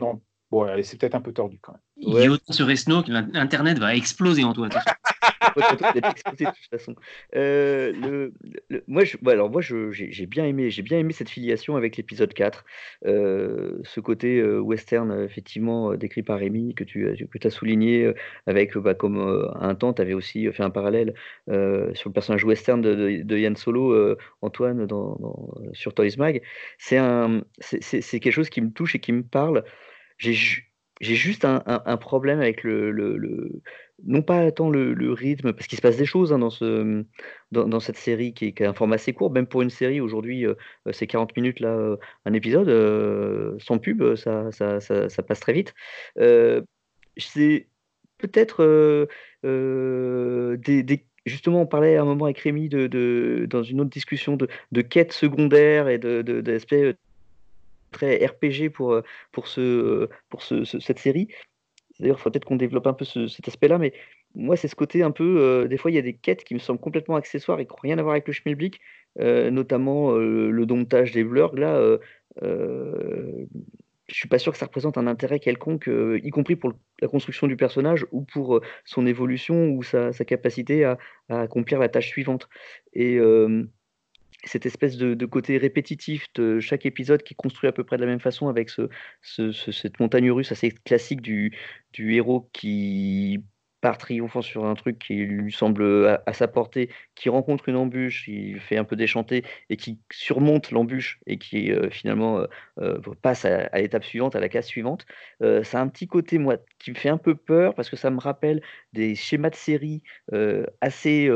Non, 0.00 0.20
bon, 0.50 0.66
c'est 0.82 0.98
peut-être 0.98 1.14
un 1.14 1.20
peu 1.20 1.32
tordu 1.32 1.58
quand 1.60 1.72
même. 1.72 1.80
Il 1.96 2.30
ouais. 2.30 2.38
serait 2.50 2.76
Snoke, 2.76 3.08
l'Internet 3.08 3.78
va 3.78 3.94
exploser 3.94 4.44
en 4.44 4.52
toi. 4.52 4.68
Euh, 7.34 8.30
moi, 8.86 9.02
alors 9.26 9.50
moi, 9.50 9.60
j'ai 9.60 10.26
bien 10.26 10.44
aimé, 10.44 10.70
j'ai 10.70 10.82
bien 10.82 10.98
aimé 10.98 11.12
cette 11.12 11.28
filiation 11.28 11.76
avec 11.76 11.96
l'épisode 11.96 12.32
4. 12.32 12.64
Euh, 13.06 13.78
ce 13.84 14.00
côté 14.00 14.38
euh, 14.38 14.58
western, 14.58 15.24
effectivement, 15.24 15.94
décrit 15.94 16.22
par 16.22 16.38
Rémi, 16.38 16.74
que 16.74 16.84
tu 16.84 17.08
as 17.42 17.50
souligné, 17.50 18.12
avec, 18.46 18.76
bah, 18.76 18.94
comme 18.94 19.18
un 19.60 19.74
temps, 19.74 19.92
tu 19.92 20.02
avais 20.02 20.14
aussi 20.14 20.50
fait 20.52 20.62
un 20.62 20.70
parallèle 20.70 21.14
sur 21.46 22.08
le 22.08 22.12
personnage 22.12 22.44
western 22.44 22.80
de, 22.80 23.36
Yann 23.36 23.56
Solo, 23.56 24.16
Antoine, 24.42 24.86
sur 25.72 25.94
Toys 25.94 26.16
Mag. 26.18 26.42
C'est 26.78 26.98
quelque 28.20 28.30
chose 28.30 28.50
qui 28.50 28.60
me 28.60 28.70
touche 28.70 28.94
et 28.94 28.98
qui 28.98 29.12
me 29.12 29.22
parle. 29.22 29.64
J'ai 30.18 30.34
j'ai 31.00 31.14
juste 31.14 31.44
un, 31.44 31.96
problème 31.98 32.40
avec 32.40 32.62
le, 32.62 33.60
non 34.04 34.22
pas 34.22 34.50
tant 34.50 34.70
le, 34.70 35.12
rythme, 35.12 35.52
parce 35.52 35.66
qu'il 35.66 35.76
se 35.76 35.82
passe 35.82 35.96
des 35.96 36.06
choses 36.06 36.32
hein, 36.32 36.38
dans, 36.38 36.50
ce, 36.50 37.04
dans, 37.52 37.80
cette 37.80 37.96
série 37.96 38.32
qui 38.32 38.46
est, 38.46 38.52
qui 38.52 38.64
un 38.64 38.72
format 38.72 38.96
assez 38.96 39.12
court, 39.12 39.30
même 39.30 39.46
pour 39.46 39.62
une 39.62 39.70
série 39.70 40.00
aujourd'hui, 40.00 40.46
euh, 40.46 40.54
c'est 40.92 41.06
40 41.06 41.36
minutes 41.36 41.60
là, 41.60 41.68
euh, 41.68 41.96
un 42.24 42.32
épisode, 42.32 42.68
euh, 42.68 43.56
sans 43.58 43.78
pub, 43.78 44.16
ça, 44.16 44.50
ça, 44.52 45.22
passe 45.22 45.40
très 45.40 45.52
vite. 45.52 45.74
c'est 47.16 47.68
peut-être 48.18 49.08
des, 49.42 51.06
Justement, 51.26 51.62
on 51.62 51.66
parlait 51.66 51.96
à 51.96 52.02
un 52.02 52.04
moment 52.04 52.26
avec 52.26 52.38
Rémi 52.38 52.68
de, 52.68 53.46
dans 53.50 53.64
une 53.64 53.80
autre 53.80 53.90
discussion 53.90 54.36
de, 54.36 54.46
de 54.70 54.80
quête 54.80 55.12
secondaire 55.12 55.88
et 55.88 55.98
de, 55.98 56.22
d'aspect 56.22 56.94
RPG 58.04 58.70
pour, 58.72 59.00
pour, 59.32 59.48
ce, 59.48 60.08
pour 60.28 60.42
ce, 60.42 60.64
cette 60.64 60.98
série. 60.98 61.28
D'ailleurs, 61.98 62.18
il 62.18 62.22
faut 62.22 62.30
peut-être 62.30 62.44
qu'on 62.44 62.56
développe 62.56 62.86
un 62.86 62.92
peu 62.92 63.04
cet 63.04 63.48
aspect-là, 63.48 63.78
mais 63.78 63.92
moi, 64.34 64.56
c'est 64.56 64.68
ce 64.68 64.76
côté 64.76 65.02
un 65.02 65.10
peu. 65.10 65.66
des 65.68 65.78
fois, 65.78 65.90
il 65.90 65.94
y 65.94 65.98
a 65.98 66.02
des 66.02 66.14
quêtes 66.14 66.44
qui 66.44 66.54
me 66.54 66.58
semblent 66.58 66.80
complètement 66.80 67.16
accessoires 67.16 67.58
et 67.58 67.64
qui 67.64 67.72
n'ont 67.72 67.78
rien 67.82 67.98
à 67.98 68.02
voir 68.02 68.12
avec 68.12 68.26
le 68.26 68.34
schmilblick, 68.34 68.80
notamment 69.18 70.12
le 70.12 70.66
domptage 70.66 71.12
des 71.12 71.24
blurgs. 71.24 71.58
Là, 71.58 71.98
je 74.08 74.14
suis 74.14 74.28
pas 74.28 74.38
sûr 74.38 74.52
que 74.52 74.58
ça 74.58 74.66
représente 74.66 74.98
un 74.98 75.06
intérêt 75.06 75.40
quelconque, 75.40 75.88
euh, 75.88 76.20
y 76.22 76.30
compris 76.30 76.56
pour 76.56 76.72
la 77.00 77.08
construction 77.08 77.46
du 77.46 77.56
personnage 77.56 78.06
ou 78.12 78.22
pour 78.22 78.56
euh, 78.56 78.60
son 78.84 79.06
évolution 79.06 79.68
ou 79.68 79.82
sa, 79.82 80.12
capacité 80.12 80.84
à, 80.84 80.98
accomplir 81.28 81.78
la 81.78 81.88
tâche 81.88 82.08
suivante. 82.08 82.48
Et 82.92 83.16
euh, 83.16 83.64
cette 84.46 84.66
espèce 84.66 84.96
de, 84.96 85.26
côté 85.26 85.58
répétitif 85.58 86.26
de 86.34 86.60
chaque 86.60 86.86
épisode 86.86 87.22
qui 87.22 87.34
est 87.34 87.36
construit 87.36 87.68
à 87.68 87.72
peu 87.72 87.84
près 87.84 87.96
de 87.96 88.02
la 88.02 88.06
même 88.06 88.20
façon 88.20 88.48
avec 88.48 88.70
ce, 88.70 88.88
cette 89.22 90.00
montagne 90.00 90.30
russe 90.30 90.52
assez 90.52 90.70
classique 90.70 91.20
du, 91.20 91.56
du 91.92 92.14
héros 92.14 92.48
qui 92.52 93.44
triomphant 93.94 94.42
sur 94.42 94.64
un 94.64 94.74
truc 94.74 94.98
qui 94.98 95.14
lui 95.14 95.52
semble 95.52 96.20
à, 96.26 96.32
sa 96.32 96.48
portée, 96.48 96.90
qui 97.14 97.28
rencontre 97.28 97.68
une 97.68 97.76
embûche, 97.76 98.26
il 98.28 98.58
fait 98.60 98.76
un 98.76 98.84
peu 98.84 98.96
déchanter 98.96 99.44
et 99.70 99.76
qui 99.76 99.98
surmonte 100.10 100.70
l'embûche 100.70 101.20
et 101.26 101.38
qui 101.38 101.70
euh, 101.70 101.90
finalement 101.90 102.38
euh, 102.38 102.46
euh, 102.80 102.98
passe 103.22 103.44
à, 103.44 103.68
l'étape 103.78 104.04
suivante, 104.04 104.34
à 104.34 104.40
la 104.40 104.48
case 104.48 104.66
suivante. 104.66 105.06
ça 105.40 105.78
a 105.78 105.82
un 105.82 105.88
petit 105.88 106.08
côté, 106.08 106.38
moi, 106.38 106.56
qui 106.78 106.90
me 106.90 106.96
fait 106.96 107.08
un 107.08 107.18
peu 107.18 107.34
peur 107.34 107.74
parce 107.74 107.90
que 107.90 107.96
ça 107.96 108.10
me 108.10 108.18
rappelle 108.18 108.62
des 108.92 109.14
schémas 109.14 109.50
de 109.50 109.54
série 109.54 110.02
assez, 110.80 111.30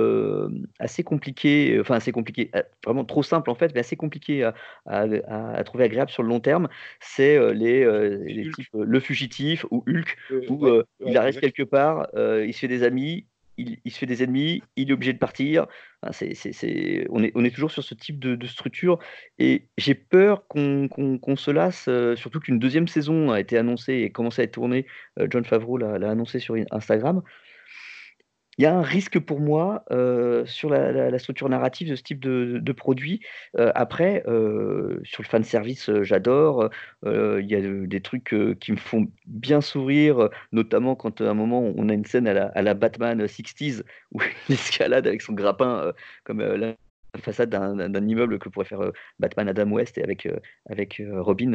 assez 0.79 1.03
compliqués, 1.03 1.79
enfin 1.81 1.97
assez 1.97 2.13
compliqués, 2.13 2.51
vraiment 2.85 3.05
trop 3.05 3.23
simple 3.23 3.51
en 3.51 3.55
fait, 3.55 3.73
mais 3.75 3.81
assez 3.81 3.97
compliqués 3.97 4.45
à, 4.45 4.55
à, 4.87 5.65
trouver 5.65 5.85
agréable 5.85 6.11
sur 6.11 6.23
le 6.23 6.29
long 6.29 6.41
terme. 6.41 6.69
C'est 7.01 7.39
les, 7.55 7.85
les 8.25 8.51
types 8.51 8.69
Le 8.75 9.01
Fugitif 9.01 9.65
ou 9.71 9.85
Hulk, 9.87 10.17
où 10.49 10.67
il 11.07 11.17
arrive 11.17 11.39
quelque 11.39 11.63
part. 11.63 12.09
Euh, 12.15 12.30
il 12.47 12.53
se 12.53 12.61
fait 12.61 12.69
des 12.69 12.83
amis, 12.83 13.27
il, 13.85 13.91
se 13.91 13.99
fait 13.99 14.07
des 14.07 14.23
ennemis, 14.23 14.63
il 14.77 14.91
est 14.91 14.93
obligé 14.93 15.13
de 15.13 15.19
partir. 15.19 15.67
On, 16.03 17.45
est, 17.45 17.55
toujours 17.55 17.71
sur 17.71 17.83
ce 17.83 17.95
type 17.95 18.19
de, 18.19 18.47
structure 18.47 18.99
et 19.39 19.69
j'ai 19.77 19.95
peur 19.95 20.47
qu'on, 20.49 21.37
se 21.37 21.51
lasse, 21.51 21.87
euh, 21.89 22.17
surtout 22.17 22.41
qu'une 22.41 22.59
deuxième 22.59 22.89
saison 22.89 23.31
a 23.31 23.41
été 23.41 23.57
annoncée 23.59 23.95
et 23.95 24.11
commencé 24.11 24.43
à 24.43 24.45
être 24.45 24.53
tournée. 24.53 24.87
Euh, 25.19 25.27
John 25.31 25.45
Favreau 25.45 25.77
l'a, 25.77 26.11
annoncé 26.11 26.39
sur 26.39 26.57
Instagram 26.71 27.23
il 28.61 28.65
y 28.65 28.67
a 28.67 28.75
un 28.77 28.83
risque 28.83 29.19
pour 29.19 29.41
moi 29.41 29.85
sur 30.45 30.69
la, 30.69 31.19
structure 31.19 31.49
narrative 31.49 31.89
de 31.89 31.97
ce 31.97 32.03
type 32.03 32.21
de, 32.21 32.73
produit. 32.73 33.21
Après, 33.57 34.23
sur 35.03 35.23
le 35.23 35.29
fan 35.29 35.43
service, 35.45 35.91
j'adore. 36.03 36.69
il 37.07 37.47
y 37.47 37.55
a 37.55 37.87
des 37.87 38.01
trucs 38.03 38.35
qui 38.61 38.73
me 38.73 38.77
font 38.77 39.07
bien 39.27 39.63
sourire, 39.63 40.29
notamment 40.53 40.95
quand 40.95 41.23
à 41.23 41.31
un 41.31 41.35
moment 41.35 41.73
on 41.75 41.89
a 41.89 41.95
une 41.95 42.05
scène 42.05 42.29
à 42.29 42.35
la, 42.35 42.53
la 42.63 42.75
Batman 42.75 43.25
60s 43.25 43.83
où 44.13 44.21
il 44.51 44.55
escalade 44.55 45.07
avec 45.07 45.23
son 45.23 45.33
grappin 45.33 45.95
comme 46.25 46.43
façade 47.19 47.51
d'un 47.51 48.07
immeuble 48.07 48.39
que 48.39 48.49
pourrait 48.49 48.67
faire 48.67 48.83
euh, 48.83 48.93
Batman 49.19 49.49
Adam 49.49 49.71
West 49.71 49.99
et 49.99 50.03
avec, 50.03 50.27
euh, 50.27 50.39
avec 50.69 51.01
euh, 51.01 51.23
Robin 51.23 51.53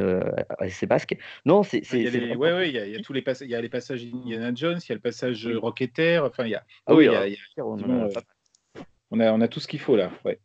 à 0.59 0.69
ses 0.69 0.85
basques. 0.85 1.17
Non, 1.45 1.63
c'est. 1.63 1.79
Il 1.93 2.03
y 2.03 2.07
a 2.07 2.09
les, 2.09 2.35
ouais, 2.35 2.53
ouais, 2.53 2.69
il 2.69 2.75
y 2.75 2.95
a, 2.95 3.01
tous 3.01 3.13
les 3.13 3.21
passages, 3.21 3.47
il 3.47 3.51
y 3.51 3.55
a 3.55 3.61
les 3.61 3.69
passages 3.69 4.03
Indiana 4.03 4.51
Jones, 4.53 4.79
il 4.83 4.89
y 4.89 4.91
a 4.91 4.95
le 4.95 5.01
passage 5.01 5.47
Rocketer, 5.47 6.19
enfin, 6.19 6.45
il 6.45 6.51
y 6.51 6.55
a. 6.55 6.63
Ah 6.85 6.93
oui, 6.93 7.09
on, 7.09 9.19
a, 9.19 9.31
on, 9.31 9.41
a, 9.41 9.47
tout 9.47 9.59
ce 9.59 9.67
qu'il 9.67 9.79
faut 9.79 9.95
là, 9.95 10.11
ouais 10.25 10.39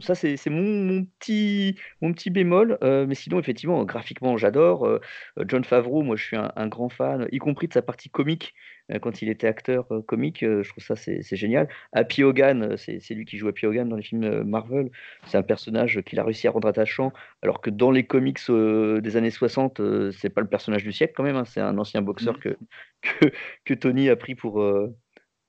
ça, 0.00 0.14
c'est 0.14 0.50
mon, 0.50 1.04
petit, 1.04 1.76
mon 2.00 2.12
petit 2.12 2.30
bémol. 2.30 2.78
Euh, 2.82 3.06
mais 3.06 3.14
sinon, 3.14 3.38
effectivement, 3.38 3.84
graphiquement, 3.84 4.36
j'adore. 4.36 4.84
Euh, 4.86 5.00
John 5.46 5.64
Favreau, 5.64 6.02
moi, 6.02 6.16
je 6.16 6.24
suis 6.24 6.36
un, 6.36 6.66
grand 6.66 6.88
fan, 6.88 7.28
y 7.30 7.38
compris 7.38 7.68
de 7.68 7.72
sa 7.72 7.82
partie 7.82 8.10
comique, 8.10 8.54
euh, 8.90 8.98
quand 8.98 9.22
il 9.22 9.28
était 9.28 9.46
acteur 9.46 9.86
comique. 10.06 10.40
je 10.40 10.68
trouve 10.68 10.82
ça, 10.82 10.96
c'est 10.96 11.36
génial. 11.36 11.68
Happy 11.92 12.24
Hogan, 12.24 12.76
c'est 12.76 13.14
lui 13.14 13.24
qui 13.24 13.38
joue 13.38 13.48
Happy 13.48 13.66
Hogan 13.66 13.88
dans 13.88 13.96
les 13.96 14.02
films 14.02 14.42
Marvel. 14.42 14.90
C'est 15.26 15.38
un 15.38 15.42
personnage 15.42 16.00
qu'il 16.02 16.18
a 16.18 16.24
réussi 16.24 16.48
à 16.48 16.50
rendre 16.50 16.68
attachant, 16.68 17.12
alors 17.42 17.60
que 17.60 17.70
dans 17.70 17.92
les 17.92 18.04
comics 18.04 18.40
des 18.48 19.16
années 19.16 19.30
60, 19.30 19.80
c'est 20.12 20.30
pas 20.30 20.40
le 20.40 20.48
personnage 20.48 20.82
du 20.82 20.92
siècle 20.92 21.14
quand 21.16 21.22
même. 21.22 21.36
Hein. 21.36 21.44
c'est 21.44 21.60
un 21.60 21.78
ancien 21.78 22.02
boxeur 22.02 22.36
mmh. 22.36 22.40
que, 22.40 22.56
que, 23.02 23.32
que, 23.64 23.74
Tony 23.74 24.08
a 24.08 24.16
pris 24.16 24.34
pour 24.34 24.60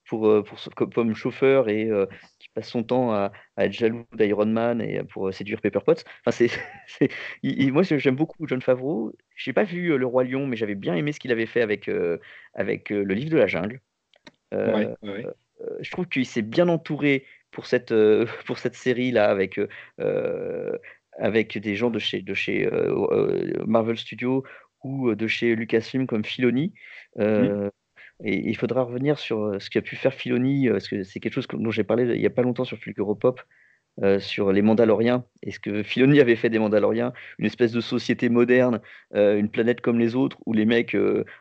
pour, 0.07 0.27
euh, 0.27 0.41
pour, 0.41 0.57
comme 0.75 1.15
chauffeur 1.15 1.69
et 1.69 1.89
euh, 1.89 2.05
qui 2.39 2.49
passe 2.49 2.69
son 2.69 2.83
temps 2.83 3.13
à, 3.13 3.31
être 3.57 3.73
jaloux 3.73 4.05
d'Iron 4.13 4.45
Man 4.45 4.81
et 4.81 5.03
pour 5.03 5.27
euh, 5.27 5.31
séduire 5.31 5.61
Pepper 5.61 5.81
Potts. 5.85 6.05
Enfin, 6.25 6.47
c'est, 6.99 7.09
moi, 7.71 7.83
j'aime 7.83 8.15
beaucoup 8.15 8.47
John 8.47 8.61
Favreau. 8.61 9.13
Je 9.35 9.49
n'ai 9.49 9.53
pas 9.53 9.63
vu 9.63 9.97
Le 9.97 10.05
Roi 10.05 10.23
Lion, 10.23 10.47
mais 10.47 10.55
j'avais 10.55 10.75
bien 10.75 10.95
aimé 10.95 11.11
ce 11.11 11.19
qu'il 11.19 11.31
avait 11.31 11.45
fait 11.45 11.61
avec, 11.61 11.89
avec 12.53 12.89
le 12.89 13.13
livre 13.13 13.31
de 13.31 13.37
la 13.37 13.47
jungle. 13.47 13.81
je 14.51 15.91
trouve 15.91 16.07
qu'il 16.07 16.25
s'est 16.25 16.41
bien 16.41 16.67
entouré 16.69 17.25
pour 17.51 17.65
cette, 17.65 17.93
pour 18.45 18.57
cette 18.57 18.75
série-là 18.75 19.29
avec, 19.29 19.59
avec 21.19 21.57
des 21.57 21.75
gens 21.75 21.89
de 21.89 21.99
chez, 21.99 22.21
de 22.21 22.33
chez 22.33 22.69
Marvel 23.65 23.97
Studios 23.97 24.43
ou 24.83 25.13
de 25.15 25.27
chez 25.27 25.55
Lucasfilm 25.55 26.07
comme 26.07 26.23
Filoni. 26.23 26.73
Il 28.24 28.55
faudra 28.57 28.83
revenir 28.83 29.19
sur 29.19 29.62
ce 29.62 29.69
qu'a 29.69 29.81
pu 29.81 29.95
faire 29.95 30.13
Filoni, 30.13 30.69
parce 30.69 30.88
que 30.88 31.03
c'est 31.03 31.19
quelque 31.19 31.33
chose 31.33 31.47
dont 31.53 31.71
j'ai 31.71 31.83
parlé 31.83 32.03
il 32.15 32.19
n'y 32.19 32.25
a 32.25 32.31
pas 32.31 32.41
longtemps 32.41 32.63
sur 32.63 32.77
Fulguropop, 32.77 33.41
euh, 34.01 34.19
sur 34.19 34.51
les 34.51 34.62
Mandaloriens. 34.62 35.24
Et 35.43 35.51
ce 35.51 35.59
que 35.59 35.83
Filoni 35.83 36.19
avait 36.19 36.36
fait 36.36 36.50
des 36.50 36.59
Mandaloriens, 36.59 37.13
une 37.38 37.45
espèce 37.45 37.71
de 37.71 37.81
société 37.81 38.29
moderne, 38.29 38.81
une 39.13 39.50
planète 39.50 39.81
comme 39.81 40.00
les 40.00 40.15
autres 40.15 40.38
où 40.45 40.53
les 40.53 40.65
mecs 40.65 40.95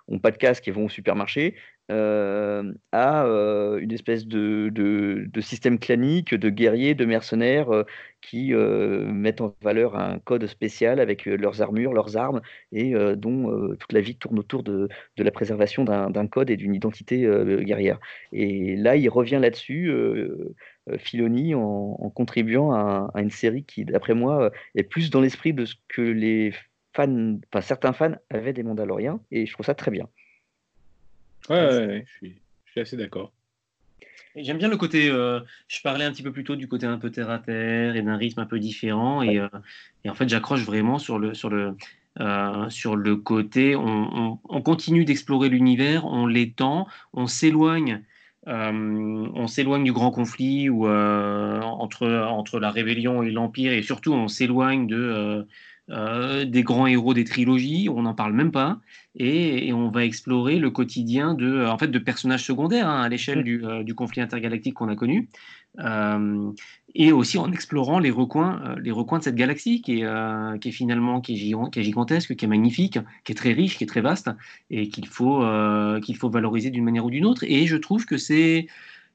ont 0.08 0.18
pas 0.18 0.30
de 0.30 0.36
casque 0.36 0.68
et 0.68 0.70
vont 0.70 0.86
au 0.86 0.88
supermarché, 0.90 1.54
euh, 1.92 2.72
à 2.90 3.24
euh, 3.26 3.78
une 3.78 3.92
espèce 3.92 4.26
de, 4.26 4.70
de, 4.72 5.40
système 5.40 5.78
clanique 5.78 6.34
de 6.34 6.50
guerriers, 6.50 6.96
de 6.96 7.04
mercenaires 7.04 7.72
euh, 7.72 7.84
qui 8.20 8.52
mettent 8.52 9.40
en 9.40 9.54
valeur 9.62 9.96
un 9.96 10.18
code 10.18 10.46
spécial 10.48 10.98
avec 10.98 11.26
leurs 11.26 11.62
armures, 11.62 11.92
leurs 11.92 12.16
armes, 12.16 12.40
et 12.72 12.92
dont 13.14 13.76
toute 13.78 13.92
la 13.92 14.00
vie 14.00 14.16
tourne 14.16 14.40
autour 14.40 14.64
de, 14.64 14.88
de 15.16 15.22
la 15.22 15.30
préservation 15.30 15.84
d'un 15.84 16.26
code 16.26 16.50
et 16.50 16.56
d'une 16.56 16.74
identité 16.74 17.20
guerrière. 17.60 18.00
Et 18.32 18.74
là, 18.74 18.96
il 18.96 19.08
revient 19.08 19.38
là-dessus, 19.40 19.92
Filoni, 20.98 21.54
en, 21.54 22.10
contribuant 22.10 22.72
à, 22.72 23.12
une 23.20 23.30
série 23.30 23.62
qui, 23.64 23.84
d'après 23.84 24.14
moi, 24.14 24.50
est 24.74 24.82
plus 24.82 25.10
dans 25.10 25.20
l'esprit 25.20 25.52
de 25.54 25.64
ce 25.64 25.76
que 25.86 26.02
les 26.02 26.52
fans, 26.96 27.38
certains 27.60 27.92
fans 27.92 28.16
avaient 28.30 28.52
des 28.52 28.64
Mandaloriens, 28.64 29.20
et 29.30 29.46
je 29.46 29.52
trouve 29.52 29.66
ça 29.66 29.74
très 29.76 29.92
bien. 29.92 30.08
Ouais, 31.48 32.04
je, 32.06 32.12
suis, 32.16 32.36
je, 32.64 32.70
suis, 32.72 32.80
assez 32.80 32.96
d'accord. 32.96 33.32
J'aime 34.36 34.58
bien 34.58 34.68
le 34.68 34.76
côté, 34.76 35.08
euh, 35.08 35.40
je 35.68 35.80
parlais 35.80 36.04
un 36.04 36.12
petit 36.12 36.22
peu 36.22 36.32
plus 36.32 36.44
tôt 36.44 36.56
du 36.56 36.68
côté 36.68 36.86
un 36.86 36.98
peu 36.98 37.10
terre 37.10 37.30
à 37.30 37.38
terre 37.38 37.96
et 37.96 38.02
d'un 38.02 38.16
rythme 38.16 38.40
un 38.40 38.46
peu 38.46 38.58
différent. 38.58 39.22
Et, 39.22 39.38
euh, 39.38 39.48
et 40.04 40.10
en 40.10 40.14
fait, 40.14 40.28
j'accroche 40.28 40.62
vraiment 40.62 40.98
sur 40.98 41.18
le, 41.18 41.32
sur 41.32 41.48
le, 41.48 41.74
euh, 42.20 42.68
sur 42.68 42.96
le 42.96 43.16
côté, 43.16 43.76
on, 43.76 44.38
on, 44.48 44.62
continue 44.62 45.04
d'explorer 45.04 45.48
l'univers, 45.48 46.04
on 46.04 46.26
l'étend, 46.26 46.86
on 47.14 47.26
s'éloigne. 47.26 48.02
on 48.46 49.46
s'éloigne 49.46 49.84
du 49.84 49.92
grand 49.92 50.10
conflit 50.10 50.68
ou 50.68 50.86
entre, 50.86 52.06
entre 52.06 52.60
la 52.60 52.70
rébellion 52.70 53.22
et 53.22 53.30
l'empire 53.30 53.72
et 53.72 53.82
surtout 53.82 54.12
on 54.12 54.28
s'éloigne 54.28 54.86
de, 54.86 55.46
euh, 55.88 56.44
des 56.44 56.64
grands 56.64 56.88
héros 56.88 57.14
des 57.14 57.22
trilogies, 57.22 57.88
on 57.88 58.02
n'en 58.02 58.14
parle 58.14 58.32
même 58.32 58.50
pas, 58.50 58.80
et, 59.14 59.72
on 59.72 59.88
va 59.88 60.04
explorer 60.04 60.58
le 60.58 60.70
quotidien 60.70 61.34
de, 61.34 61.64
en 61.64 61.78
fait, 61.78 61.88
de 61.88 61.98
personnages 62.00 62.44
secondaires 62.44 62.88
hein, 62.88 63.02
à 63.02 63.08
l'échelle 63.08 63.44
euh, 63.46 63.84
du, 63.84 63.94
conflit 63.94 64.20
intergalactique 64.20 64.74
qu'on 64.74 64.88
a 64.88 64.96
connu, 64.96 65.28
euh, 65.78 66.50
et 66.96 67.12
aussi 67.12 67.38
en 67.38 67.52
explorant 67.52 68.00
les 68.00 68.10
recoins, 68.10 68.74
les 68.82 68.90
recoins 68.90 69.18
de 69.18 69.24
cette 69.24 69.36
galaxie 69.36 69.80
qui 69.80 70.00
est, 70.00 70.58
qui 70.60 70.68
est 70.70 70.72
finalement 70.72 71.20
qui 71.20 71.34
est, 71.34 71.70
qui 71.70 71.80
est, 71.80 71.82
gigantesque, 71.84 72.34
qui 72.34 72.44
est 72.46 72.48
magnifique, 72.48 72.98
qui 73.24 73.32
est 73.32 73.36
très 73.36 73.52
riche, 73.52 73.76
qui 73.78 73.84
est 73.84 73.86
très 73.86 74.00
vaste, 74.00 74.30
et 74.70 74.88
qu'il 74.88 75.06
faut, 75.06 75.44
qu'il 76.02 76.16
faut 76.16 76.30
valoriser 76.30 76.70
d'une 76.70 76.84
manière 76.84 77.04
ou 77.04 77.10
d'une 77.10 77.26
autre. 77.26 77.44
Et 77.46 77.66
je 77.66 77.76
trouve 77.76 78.06
que 78.06 78.16
c'est 78.16 78.66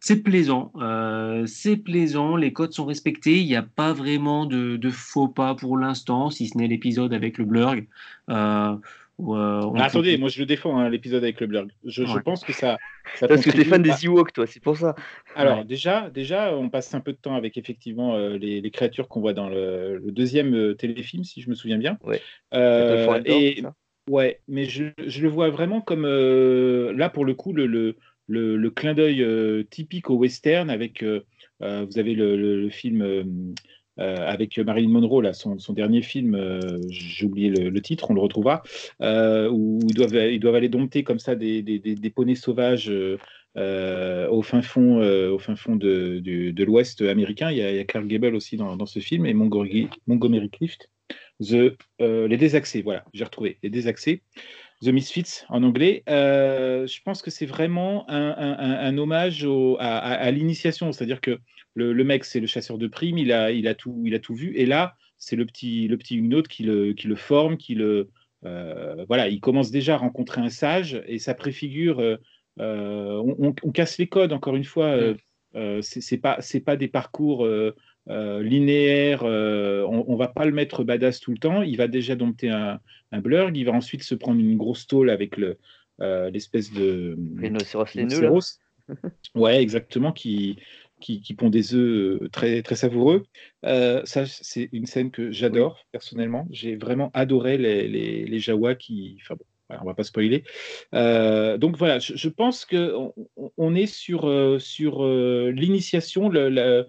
c'est 0.03 0.23
plaisant, 0.23 0.71
euh, 0.77 1.45
c'est 1.45 1.77
plaisant, 1.77 2.35
les 2.35 2.51
codes 2.51 2.73
sont 2.73 2.85
respectés, 2.85 3.39
il 3.39 3.45
n'y 3.45 3.55
a 3.55 3.61
pas 3.61 3.93
vraiment 3.93 4.47
de, 4.47 4.89
faux 4.89 5.27
pas 5.27 5.53
pour 5.53 5.77
l'instant, 5.77 6.31
si 6.31 6.47
ce 6.47 6.57
n'est 6.57 6.67
l'épisode 6.67 7.13
avec 7.13 7.37
le 7.37 7.45
blurg. 7.45 7.83
Euh, 8.31 8.75
euh, 9.19 9.61
ah, 9.75 9.83
attendez, 9.83 10.17
moi 10.17 10.27
je 10.27 10.39
le 10.39 10.47
défends, 10.47 10.79
hein, 10.79 10.89
l'épisode 10.89 11.21
avec 11.23 11.39
le 11.39 11.45
blurg. 11.45 11.67
Je, 11.85 12.03
pense 12.17 12.43
que 12.43 12.51
ça. 12.51 12.79
Parce 13.19 13.43
que 13.43 13.51
tu 13.51 13.61
es 13.61 13.63
fan 13.63 13.83
des 13.83 14.05
Ewoks, 14.05 14.33
toi, 14.33 14.47
c'est 14.47 14.59
pour 14.59 14.75
ça. 14.75 14.95
Alors, 15.35 15.63
déjà, 15.65 16.09
déjà, 16.09 16.57
on 16.57 16.69
passe 16.69 16.91
un 16.95 16.99
peu 16.99 17.11
de 17.11 17.17
temps 17.17 17.35
avec 17.35 17.55
effectivement 17.59 18.17
les, 18.17 18.71
créatures 18.71 19.07
qu'on 19.07 19.21
voit 19.21 19.33
dans 19.33 19.49
le, 19.49 20.01
deuxième 20.05 20.73
téléfilm, 20.77 21.23
si 21.23 21.41
je 21.41 21.49
me 21.49 21.53
souviens 21.53 21.77
bien. 21.77 21.99
Ouais. 22.03 22.19
et, 23.25 23.61
ouais, 24.09 24.39
mais 24.47 24.65
je, 24.65 24.85
le 24.97 25.29
vois 25.29 25.51
vraiment 25.51 25.79
comme. 25.79 26.07
là, 26.07 27.09
pour 27.09 27.23
le 27.23 27.35
coup, 27.35 27.53
le 27.53 27.67
le, 27.67 27.95
clin 28.75 28.93
d'œil 28.93 29.23
euh, 29.23 29.63
typique 29.63 30.09
au 30.09 30.15
western 30.15 30.69
avec, 30.69 31.03
euh, 31.03 31.21
euh, 31.61 31.85
vous 31.89 31.99
avez 31.99 32.13
le, 32.13 32.69
film 32.69 33.25
avec 33.97 34.57
Marilyn 34.57 34.89
Monroe, 34.89 35.21
là, 35.21 35.33
son, 35.33 35.57
dernier 35.73 36.01
film, 36.01 36.59
j'ai 36.89 37.25
oublié 37.25 37.49
le, 37.49 37.81
titre, 37.81 38.09
on 38.09 38.15
le 38.15 38.21
retrouvera, 38.21 38.63
où 38.99 39.79
ils 39.87 39.93
doivent, 39.93 40.55
aller 40.55 40.69
dompter 40.69 41.03
comme 41.03 41.19
ça 41.19 41.35
des, 41.35 41.61
des, 41.61 42.09
poneys 42.09 42.33
sauvages 42.33 42.91
au 43.55 44.41
fin 44.41 44.61
fond, 44.63 45.01
au 45.01 45.37
fin 45.37 45.55
fond 45.55 45.75
de, 45.75 46.63
l'Ouest 46.63 47.01
américain. 47.01 47.51
Il 47.51 47.57
y, 47.57 47.61
a, 47.61 47.71
il 47.71 47.85
Clark 47.85 48.07
Gable 48.07 48.33
aussi 48.33 48.57
dans, 48.57 48.75
dans, 48.75 48.87
ce 48.87 48.99
film 48.99 49.27
et 49.27 49.35
Montgomery, 49.35 49.87
Montgomery 50.07 50.49
Clift. 50.49 50.89
The, 51.39 51.77
les 51.99 52.37
désaxés, 52.37 52.81
voilà, 52.81 53.05
j'ai 53.13 53.23
retrouvé, 53.23 53.59
les 53.61 53.69
désaxés. 53.69 54.23
The 54.83 54.87
Misfits 54.87 55.43
en 55.49 55.63
anglais. 55.63 56.03
Euh, 56.09 56.87
je 56.87 57.01
pense 57.03 57.21
que 57.21 57.29
c'est 57.29 57.45
vraiment 57.45 58.09
un, 58.09 58.97
hommage 58.97 59.47
à, 59.79 60.31
l'initiation, 60.31 60.91
c'est-à-dire 60.91 61.21
que 61.21 61.39
le, 61.75 62.03
mec, 62.03 62.25
c'est 62.25 62.39
le 62.39 62.47
chasseur 62.47 62.77
de 62.77 62.87
primes, 62.87 63.17
il 63.17 63.31
a, 63.31 63.51
il 63.51 63.67
a, 63.67 63.75
tout, 63.75 64.01
il 64.05 64.15
a 64.15 64.19
tout 64.19 64.33
vu, 64.33 64.55
et 64.55 64.65
là, 64.65 64.95
c'est 65.17 65.35
le 65.35 65.45
petit, 65.45 65.87
le 65.87 65.97
petit 65.97 66.17
Huguenot 66.17 66.43
qui 66.43 66.63
le, 66.63 66.93
qui 66.93 67.07
le 67.07 67.15
forme, 67.15 67.57
qui 67.57 67.75
le. 67.75 68.09
Euh, 68.43 69.05
voilà, 69.07 69.27
il 69.27 69.39
commence 69.39 69.69
déjà 69.69 69.93
à 69.93 69.97
rencontrer 69.97 70.41
un 70.41 70.49
sage, 70.49 71.01
et 71.05 71.19
ça 71.19 71.35
préfigure. 71.35 71.99
Euh, 72.59 73.23
on, 73.37 73.71
casse 73.71 73.97
les 73.99 74.07
codes, 74.07 74.33
encore 74.33 74.55
une 74.55 74.63
fois. 74.63 74.97
Mm. 75.53 75.81
c'est 75.81 76.17
pas, 76.17 76.39
pas 76.65 76.75
des 76.75 76.87
parcours 76.87 77.47
euh, 78.09 78.41
linéaire, 78.41 79.21
euh, 79.23 79.85
on, 79.87 80.13
ne 80.13 80.17
va 80.17 80.27
pas 80.27 80.45
le 80.45 80.51
mettre 80.51 80.83
badass 80.83 81.19
tout 81.19 81.31
le 81.31 81.37
temps. 81.37 81.61
Il 81.61 81.77
va 81.77 81.87
déjà 81.87 82.15
dompter 82.15 82.49
un, 82.49 82.79
un 83.11 83.19
blurg, 83.19 83.51
il 83.53 83.65
va 83.65 83.73
ensuite 83.73 84.03
se 84.03 84.15
prendre 84.15 84.39
une 84.39 84.57
grosse 84.57 84.87
tôle 84.87 85.09
avec 85.09 85.37
le, 85.37 85.57
euh, 86.01 86.29
l'espèce 86.31 86.73
de 86.73 87.17
rhinocéros 87.37 87.93
laineux. 87.93 88.29
ouais, 89.35 89.61
exactement, 89.61 90.11
qui, 90.11 90.57
qui, 90.99 91.33
pond 91.35 91.49
des 91.49 91.75
œufs 91.75 92.19
très, 92.31 92.61
très 92.63 92.75
savoureux. 92.75 93.23
ça, 93.63 94.25
c'est 94.25 94.69
une 94.71 94.87
scène 94.87 95.11
que 95.11 95.31
j'adore 95.31 95.85
personnellement. 95.91 96.47
J'ai 96.49 96.75
vraiment 96.75 97.11
adoré 97.13 97.57
les, 97.57 97.87
les, 97.87 98.25
les 98.25 98.39
Jawa 98.39 98.75
qui. 98.75 99.17
Enfin 99.21 99.35
bon, 99.35 99.45
on 99.81 99.85
va 99.85 99.93
pas 99.93 100.03
spoiler. 100.03 100.43
donc 100.91 101.77
voilà, 101.77 101.99
je, 101.99 102.29
pense 102.29 102.65
qu'on 102.65 103.13
on 103.57 103.75
est 103.75 103.85
sur, 103.85 104.59
sur 104.59 105.05
l'initiation, 105.05 106.27
le, 106.27 106.49
le, 106.49 106.87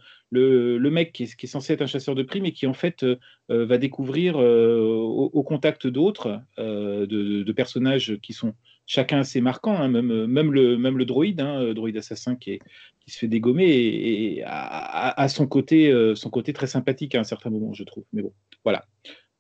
mec 0.91 1.13
qui 1.13 1.25
est, 1.25 1.47
censé 1.47 1.73
être 1.75 1.83
un 1.83 1.87
chasseur 1.87 2.15
de 2.15 2.23
primes 2.23 2.47
et 2.47 2.53
qui 2.53 2.67
en 2.67 2.75
fait 2.75 3.03
euh, 3.03 3.19
euh, 3.51 3.67
va 3.67 3.79
découvrir 3.79 4.41
euh, 4.41 4.79
au, 4.79 5.43
contact 5.43 5.87
d'autres, 5.87 6.41
de, 6.59 7.53
personnages 7.53 8.19
qui 8.23 8.33
sont 8.33 8.55
chacun 8.87 9.21
assez 9.21 9.41
marquants, 9.41 9.77
hein, 9.77 9.89
même, 9.89 10.09
le, 10.53 10.77
même 10.79 10.99
le 10.99 11.05
droïde, 11.05 11.41
hein, 11.41 11.75
assassin 11.97 12.37
qui, 12.37 12.61
se 13.07 13.19
fait 13.19 13.29
dégommer 13.29 13.67
et, 13.69 14.43
à, 14.47 15.27
son, 15.29 15.47
côté, 15.47 15.93
son 16.15 16.31
côté 16.31 16.53
très 16.53 16.67
sympathique 16.67 17.15
à 17.15 17.21
un 17.21 17.25
certain 17.25 17.51
moment, 17.51 17.73
je 17.75 17.85
trouve. 17.85 18.05
Mais 18.13 18.23
bon, 18.23 18.33
voilà. 18.65 18.87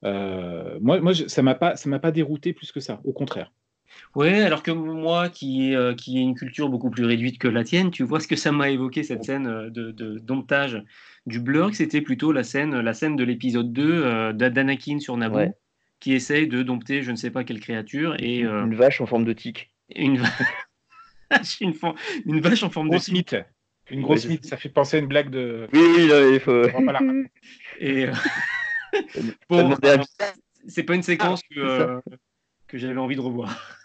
moi, 0.02 1.14
ça 1.14 1.42
ne 1.42 1.88
m'a 1.88 1.98
pas 1.98 2.12
dérouté 2.12 2.52
plus 2.52 2.72
que 2.72 2.80
ça, 2.80 3.00
au 3.04 3.12
contraire. 3.12 3.50
Oui, 4.14 4.28
alors 4.28 4.62
que 4.62 4.70
moi, 4.70 5.28
qui, 5.28 5.74
euh, 5.74 5.94
qui 5.94 6.18
ai 6.18 6.20
une 6.20 6.34
culture 6.34 6.68
beaucoup 6.68 6.90
plus 6.90 7.04
réduite 7.04 7.38
que 7.38 7.48
la 7.48 7.64
tienne, 7.64 7.90
tu 7.90 8.02
vois 8.04 8.20
ce 8.20 8.28
que 8.28 8.36
ça 8.36 8.52
m'a 8.52 8.68
évoqué, 8.70 9.02
cette 9.02 9.24
scène 9.24 9.46
euh, 9.46 9.70
de, 9.70 9.90
de 9.90 10.18
domptage 10.18 10.82
du 11.26 11.40
blur, 11.40 11.74
c'était 11.74 12.02
plutôt 12.02 12.32
la 12.32 12.44
scène, 12.44 12.78
la 12.78 12.94
scène 12.94 13.16
de 13.16 13.24
l'épisode 13.24 13.72
2 13.72 14.04
euh, 14.04 14.32
d'Anakin 14.32 14.98
sur 14.98 15.16
Naboo, 15.16 15.54
qui 16.00 16.12
essaye 16.12 16.46
de 16.46 16.62
dompter 16.62 17.02
je 17.02 17.10
ne 17.10 17.16
sais 17.16 17.30
pas 17.30 17.44
quelle 17.44 17.60
créature. 17.60 18.14
Et, 18.18 18.40
Une 18.40 18.74
vache 18.74 19.00
en 19.00 19.06
forme 19.06 19.24
de 19.24 19.32
tic. 19.32 19.70
Une, 19.94 20.22
une, 21.60 21.74
une 22.26 22.40
vache 22.40 22.62
en 22.62 22.70
forme 22.70 22.90
de 22.90 22.98
tic. 22.98 23.34
Une 23.90 24.02
grosse 24.02 24.26
mythe, 24.26 24.44
ça 24.44 24.56
fait 24.56 24.68
penser 24.68 24.96
à 24.96 25.00
une 25.00 25.06
blague 25.06 25.30
de. 25.30 25.68
Oui, 25.72 25.80
oui, 25.80 26.10
il 26.34 26.40
faut. 26.40 26.64
Et. 27.80 28.06
c'est 30.68 30.82
pas 30.82 30.94
une 30.94 31.02
séquence 31.02 31.40
ah, 31.44 31.54
que, 31.54 32.00
que 32.68 32.78
j'avais 32.78 32.98
envie 32.98 33.16
de 33.16 33.20
revoir. 33.20 33.78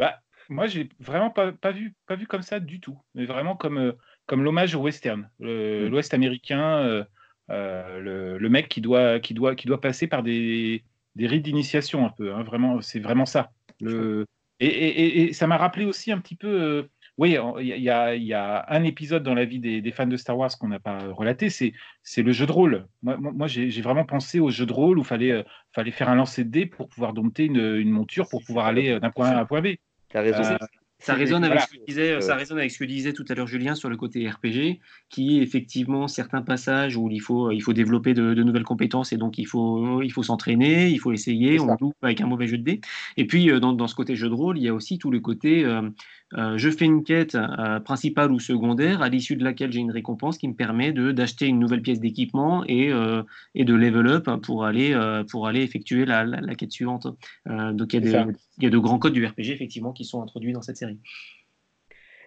Bah, 0.00 0.18
moi, 0.48 0.66
j'ai 0.66 0.88
vraiment 0.98 1.30
pas, 1.30 1.52
pas, 1.52 1.70
vu, 1.70 1.94
pas 2.06 2.16
vu 2.16 2.26
comme 2.26 2.42
ça 2.42 2.58
du 2.58 2.80
tout, 2.80 2.98
mais 3.14 3.26
vraiment 3.26 3.54
comme, 3.54 3.78
euh, 3.78 3.92
comme 4.26 4.42
l'hommage 4.42 4.74
au 4.74 4.80
western, 4.80 5.30
mm. 5.38 5.86
l'Ouest 5.86 6.14
américain, 6.14 6.78
euh, 6.78 7.04
euh, 7.50 8.38
le, 8.38 8.48
mec 8.48 8.68
qui 8.68 8.80
doit, 8.80 9.20
qui, 9.20 9.34
doit, 9.34 9.54
qui 9.54 9.66
doit 9.66 9.80
passer 9.80 10.06
par 10.08 10.22
des, 10.22 10.84
des 11.14 11.26
rites 11.26 11.44
d'initiation 11.44 12.06
un 12.06 12.10
peu. 12.10 12.34
Hein, 12.34 12.42
vraiment, 12.42 12.80
c'est 12.80 12.98
vraiment 12.98 13.26
ça. 13.26 13.52
Le, 13.80 14.26
et, 14.58 15.22
et, 15.22 15.32
ça 15.32 15.46
m'a 15.46 15.56
rappelé 15.56 15.84
aussi 15.84 16.12
un 16.12 16.18
petit 16.18 16.36
peu. 16.36 16.88
oui, 17.16 17.36
il 17.60 17.66
y, 17.66 17.88
a, 17.90 18.14
y, 18.14 18.32
a, 18.34 18.66
un 18.68 18.82
épisode 18.82 19.22
dans 19.22 19.34
la 19.34 19.44
vie 19.44 19.58
des, 19.58 19.80
des 19.80 19.92
fans 19.92 20.06
de 20.06 20.16
Star 20.16 20.36
Wars 20.36 20.50
qu'on 20.58 20.68
n'a 20.68 20.80
pas 20.80 20.98
relaté, 21.12 21.48
c'est 21.48 21.72
le 22.16 22.32
jeu 22.32 22.46
de 22.46 22.52
rôle. 22.52 22.86
Moi, 23.02 23.16
moi 23.18 23.46
j'ai 23.46 23.82
vraiment 23.82 24.04
pensé 24.04 24.40
au 24.40 24.50
jeu 24.50 24.66
de 24.66 24.72
rôle 24.72 24.98
où 24.98 25.02
il 25.02 25.06
fallait, 25.06 25.44
fallait 25.72 25.92
faire 25.92 26.08
un 26.08 26.16
lancer 26.16 26.44
de 26.44 26.50
dés 26.50 26.66
pour 26.66 26.88
pouvoir 26.88 27.12
dompter 27.12 27.44
une, 27.44 27.76
une 27.76 27.90
monture 27.90 28.28
pour 28.28 28.44
pouvoir 28.44 28.66
aller 28.66 28.98
d'un 29.00 29.10
point 29.10 29.28
A 29.28 29.38
à 29.38 29.40
un 29.40 29.46
point 29.46 29.62
B. 29.62 29.68
Euh, 30.16 30.56
ça 30.98 31.14
résonne, 31.14 31.44
avec 31.44 31.60
ce 31.60 31.66
que 31.68 31.84
disait, 31.86 32.20
ça 32.20 32.34
résonne 32.34 32.58
avec 32.58 32.70
ce 32.70 32.78
que 32.78 32.84
disait 32.84 33.14
tout 33.14 33.24
à 33.30 33.34
l'heure 33.34 33.46
Julien 33.46 33.74
sur 33.74 33.88
le 33.88 33.96
côté 33.96 34.28
RPG, 34.28 34.80
qui 35.08 35.38
est 35.38 35.42
effectivement 35.42 36.08
certains 36.08 36.42
passages 36.42 36.96
où 36.96 37.08
il 37.10 37.20
faut, 37.20 37.50
il 37.50 37.60
faut 37.60 37.72
développer 37.72 38.12
de, 38.12 38.34
nouvelles 38.34 38.64
compétences 38.64 39.12
et 39.12 39.16
donc 39.16 39.38
il 39.38 39.46
faut, 39.46 40.02
il 40.02 40.10
faut 40.10 40.22
s'entraîner, 40.22 40.88
il 40.90 40.98
faut 40.98 41.12
essayer, 41.12 41.58
on 41.58 41.74
loupe 41.80 41.96
avec 42.02 42.20
un 42.20 42.26
mauvais 42.26 42.46
jeu 42.46 42.58
de 42.58 42.64
dés. 42.64 42.80
Et 43.16 43.26
puis 43.26 43.50
euh, 43.50 43.60
dans, 43.60 43.72
dans, 43.72 43.86
ce 43.86 43.94
côté 43.94 44.14
jeu 44.14 44.28
de 44.28 44.34
rôle, 44.34 44.58
il 44.58 44.64
y 44.64 44.68
a 44.68 44.74
aussi 44.74 44.98
tout 44.98 45.10
le 45.10 45.20
côté 45.20 45.64
euh, 45.64 45.88
euh, 46.34 46.56
je 46.58 46.70
fais 46.70 46.84
une 46.84 47.02
quête 47.02 47.34
euh, 47.34 47.80
principale 47.80 48.30
ou 48.30 48.38
secondaire 48.38 49.02
à 49.02 49.08
l'issue 49.08 49.34
de 49.36 49.42
laquelle 49.42 49.72
j'ai 49.72 49.80
une 49.80 49.90
récompense 49.90 50.38
qui 50.38 50.46
me 50.46 50.54
permet 50.54 50.92
d'acheter 50.92 51.46
une 51.46 51.58
nouvelle 51.58 51.82
pièce 51.82 51.98
d'équipement 51.98 52.64
et, 52.66 52.92
euh, 52.92 53.22
et, 53.54 53.64
de 53.64 53.74
level 53.74 54.06
up 54.06 54.28
pour 54.42 54.64
aller, 54.64 54.96
pour 55.30 55.48
aller 55.48 55.62
effectuer 55.62 56.04
la, 56.04 56.24
la, 56.24 56.54
quête 56.54 56.70
suivante. 56.70 57.08
donc 57.46 57.94
il 57.94 58.08
y, 58.08 58.14
a 58.14 58.26
il 58.58 58.64
y, 58.64 58.66
a 58.66 58.70
de 58.70 58.78
grands 58.78 58.98
codes 58.98 59.12
du 59.12 59.26
RPG 59.26 59.50
effectivement 59.50 59.92
qui 59.92 60.04
sont 60.04 60.22
introduits 60.22 60.52
dans 60.52 60.62
cette 60.62 60.76
série. 60.76 60.98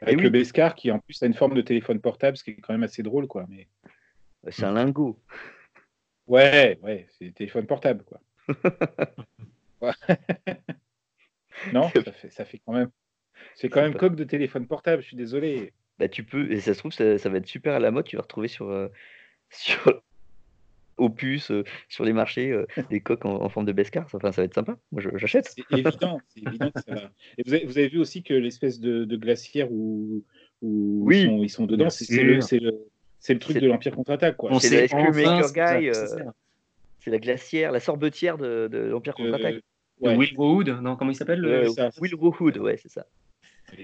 Avec 0.02 0.20
le 0.20 0.30
Beskar 0.30 0.76
qui 0.76 0.92
en 0.92 1.00
plus 1.00 1.24
a 1.24 1.28
une 1.28 1.34
forme 1.34 1.54
de 1.54 1.62
téléphone 1.62 2.02
portable, 2.02 2.36
ce 2.36 2.44
qui 2.44 2.52
est 2.52 2.56
quand 2.56 2.74
même 2.74 2.84
assez 2.84 3.04
drôle. 3.04 3.28
quoi. 3.28 3.46
Mais... 3.48 3.70
C'est 4.50 4.66
un 4.66 4.74
lingot. 4.74 5.18
Ouais, 6.28 6.78
ouais, 6.84 7.08
c'est 7.18 7.34
téléphone 7.34 7.66
portable. 7.66 8.04
quoi. 8.04 8.20
non, 11.74 11.90
ça 11.90 12.12
fait, 12.12 12.30
ça 12.30 12.46
fait 12.46 12.60
quand 12.66 12.74
même. 12.74 12.90
C'est 13.56 13.70
quand 13.70 13.82
même 13.82 13.96
coque 13.96 14.16
de 14.16 14.24
téléphone 14.24 14.68
portable, 14.68 15.02
je 15.02 15.08
suis 15.08 15.18
désolé. 15.18 15.74
Bah, 16.00 16.08
tu 16.08 16.24
peux, 16.24 16.52
et 16.52 16.60
ça 16.60 16.74
se 16.74 16.80
trouve, 16.80 16.92
ça, 16.92 17.18
ça, 17.18 17.30
va 17.30 17.38
être 17.38 17.48
super 17.48 17.74
à 17.74 17.80
la 17.80 17.92
mode. 17.92 18.06
Tu 18.06 18.16
vas 18.16 18.24
retrouver 18.24 18.48
sur, 18.48 18.70
euh, 18.70 18.88
sur 19.50 20.02
Opus, 20.98 21.52
euh, 21.52 21.64
sur 21.88 22.04
les 22.04 22.14
marchés, 22.14 22.52
euh, 22.52 22.66
des 22.90 23.00
coques 23.00 23.26
en, 23.26 23.48
forme 23.50 23.66
de 23.66 23.72
Bescar. 23.72 24.06
Enfin, 24.12 24.32
ça 24.32 24.42
va 24.42 24.46
être 24.46 24.56
sympa. 24.56 24.78
Moi, 24.92 25.02
j'achète. 25.16 25.54
C'est 25.56 25.78
évident, 25.78 26.20
évident 26.36 26.72
que 26.72 26.82
ça 26.82 26.96
va. 26.96 27.12
Et 27.38 27.44
vous 27.46 27.54
avez, 27.54 27.66
vous 27.66 27.78
avez 27.78 27.88
vu 27.88 28.00
aussi 28.00 28.24
que 28.24 28.34
l'espèce 28.34 28.80
de, 28.80 29.06
de, 29.06 29.18
glacière 29.18 29.72
où, 29.72 30.24
où 30.62 31.02
oui. 31.04 31.22
ils, 31.22 31.28
sont, 31.28 31.44
ils, 31.44 31.50
sont, 31.50 31.66
dedans, 31.66 31.90
c'est 31.90 32.12
le, 32.12 32.40
le, 33.30 33.40
truc 33.40 33.58
de 33.58 33.68
l'Empire 33.68 33.96
contre-attaque. 33.96 34.38
C'est 34.60 34.92
la 34.92 35.12
Maker 35.12 35.54
Guy. 35.54 35.92
c'est 37.00 37.12
la 37.12 37.20
glacière, 37.20 37.72
la 37.72 37.80
sorbetière 37.80 38.38
de, 38.38 38.68
de 38.72 38.80
l'Empire 38.80 39.14
contre-attaque? 39.14 39.62
Ouais. 40.00 40.16
Will 40.18 40.34
Wood, 40.38 40.70
non, 40.82 40.96
comment 40.96 41.12
il 41.12 41.16
s'appelle 41.16 41.46
Will 42.02 42.16
Wood, 42.16 42.58
ouais, 42.58 42.78
c'est 42.78 42.90
ça. 42.90 43.06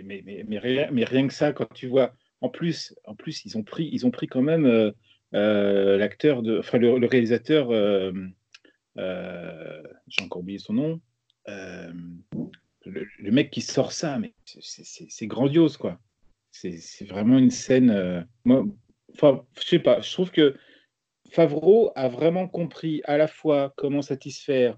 Mais, 0.04 0.44
mais, 0.48 0.60
rien, 0.60 1.28
que 1.28 1.34
ça, 1.34 1.54
quand 1.54 1.72
tu 1.74 1.88
vois, 1.88 2.13
en 2.42 2.50
plus, 2.50 2.94
en 3.06 3.15
plus 3.15 3.46
ils, 3.46 3.58
ont 3.58 3.63
pris, 3.63 3.89
ils 3.92 4.06
ont 4.06 4.12
pris 4.12 4.28
quand 4.28 4.42
même 4.42 4.65
euh, 4.65 4.92
euh, 5.34 5.98
l'acteur, 5.98 6.42
de, 6.44 6.60
enfin 6.60 6.78
le, 6.78 7.06
réalisateur, 7.06 7.72
euh, 7.72 8.13
j'ai 8.96 10.24
encore 10.24 10.42
oublié 10.42 10.60
son 10.60 10.74
nom, 10.74 11.02
le, 11.48 13.32
mec 13.32 13.52
qui 13.52 13.62
sort 13.62 13.92
ça, 13.92 14.20
mais 14.20 14.34
c'est 14.46 15.28
grandiose, 15.28 15.78
quoi. 15.78 16.00
C'est 16.52 17.08
vraiment 17.08 17.38
une 17.38 17.52
scène. 17.52 18.28
moi, 18.44 18.65
enfin, 19.13 19.46
je 19.60 19.68
sais 19.68 19.80
pas, 19.80 20.02
je 20.02 20.12
trouve 20.12 20.32
que 20.32 20.56
Favreau 21.32 21.92
a 21.96 22.08
vraiment 22.08 22.48
compris 22.48 23.02
à 23.06 23.18
la 23.18 23.28
fois 23.28 23.74
comment 23.78 24.02
satisfaire 24.02 24.78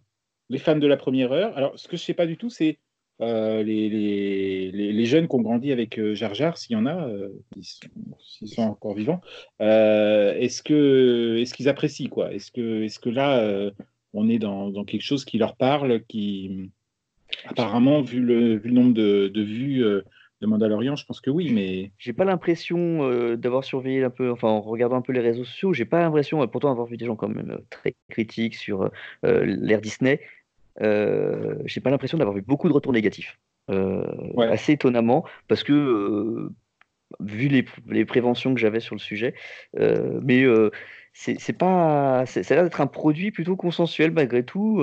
les 0.49 0.57
fans 0.57 0.77
de 0.77 0.87
la 0.87 0.97
première 0.97 1.31
heure. 1.31 1.57
Alors, 1.57 1.79
ce 1.79 1.87
que 1.87 1.95
je 1.95 2.03
sais 2.03 2.13
pas 2.13 2.25
du 2.25 2.37
tout, 2.37 2.49
c'est 2.49 2.77
euh, 3.21 3.61
les, 3.63 5.05
jeunes 5.05 5.27
qui 5.27 5.35
ont 5.35 5.41
grandi 5.41 5.71
avec 5.71 5.99
euh, 5.99 6.15
Jar 6.15 6.33
Jar, 6.33 6.57
s'il 6.57 6.73
y 6.73 6.75
en 6.75 6.85
a, 6.85 7.07
euh, 7.07 7.29
s'ils 7.59 8.49
sont, 8.49 8.63
encore 8.63 8.95
vivants, 8.95 9.21
est-ce 9.59 10.63
que 10.63 11.37
est-ce 11.39 11.53
qu'ils 11.53 11.69
apprécient 11.69 12.09
quoi? 12.09 12.33
Est-ce 12.33 12.51
que 12.51 12.83
est-ce 12.83 12.99
que 12.99 13.09
là 13.09 13.71
on 14.13 14.27
est 14.29 14.39
dans, 14.39 14.69
dans, 14.69 14.85
quelque 14.85 15.03
chose 15.03 15.25
qui 15.25 15.37
leur 15.37 15.55
parle, 15.55 16.01
qui 16.07 16.71
apparemment 17.45 18.01
vu 18.01 18.19
le, 18.19 18.57
vu 18.57 18.69
le 18.69 18.75
nombre 18.75 18.93
de, 18.93 19.29
de 19.33 19.41
vues 19.41 19.83
de 19.83 20.47
Mandalorian, 20.47 20.95
je 20.95 21.05
pense 21.05 21.21
que 21.21 21.29
oui, 21.29 21.51
mais 21.53 21.91
j'ai 21.99 22.13
pas 22.13 22.25
l'impression 22.25 23.35
d'avoir 23.35 23.63
surveillé 23.63 24.03
un 24.03 24.09
peu, 24.09 24.31
enfin 24.31 24.47
en 24.47 24.61
regardant 24.61 24.97
un 24.97 25.01
peu 25.01 25.13
les 25.13 25.21
réseaux 25.21 25.43
sociaux, 25.43 25.73
j'ai 25.73 25.85
pas 25.85 26.01
l'impression, 26.01 26.45
pourtant 26.47 26.71
avoir 26.71 26.87
vu 26.87 26.97
des 26.97 27.05
gens 27.05 27.15
quand 27.15 27.29
même 27.29 27.59
très 27.69 27.95
critiques 28.09 28.55
sur 28.55 28.89
l'ère 29.23 29.81
Disney, 29.81 30.19
euh, 30.81 31.55
j'ai 31.65 31.81
pas 31.81 31.89
l'impression 31.89 32.17
d'avoir 32.17 32.35
vu 32.35 32.41
beaucoup 32.41 32.67
de 32.67 32.73
retours 32.73 32.93
négatifs. 32.93 33.39
Euh, 33.69 34.03
assez 34.37 34.73
étonnamment, 34.73 35.25
parce 35.47 35.63
que 35.63 35.73
euh, 35.73 36.49
vu 37.19 37.47
les, 37.47 37.65
les, 37.87 38.05
préventions 38.05 38.53
que 38.53 38.59
j'avais 38.59 38.79
sur 38.79 38.95
le 38.95 38.99
sujet, 38.99 39.33
mais 39.73 40.45
c'est 41.13 41.57
pas, 41.57 42.25
ça 42.25 42.39
a 42.39 42.53
l'air 42.55 42.63
d'être 42.63 42.81
un 42.81 42.87
produit 42.87 43.31
plutôt 43.31 43.55
consensuel 43.55 44.11
malgré 44.11 44.43
tout, 44.43 44.81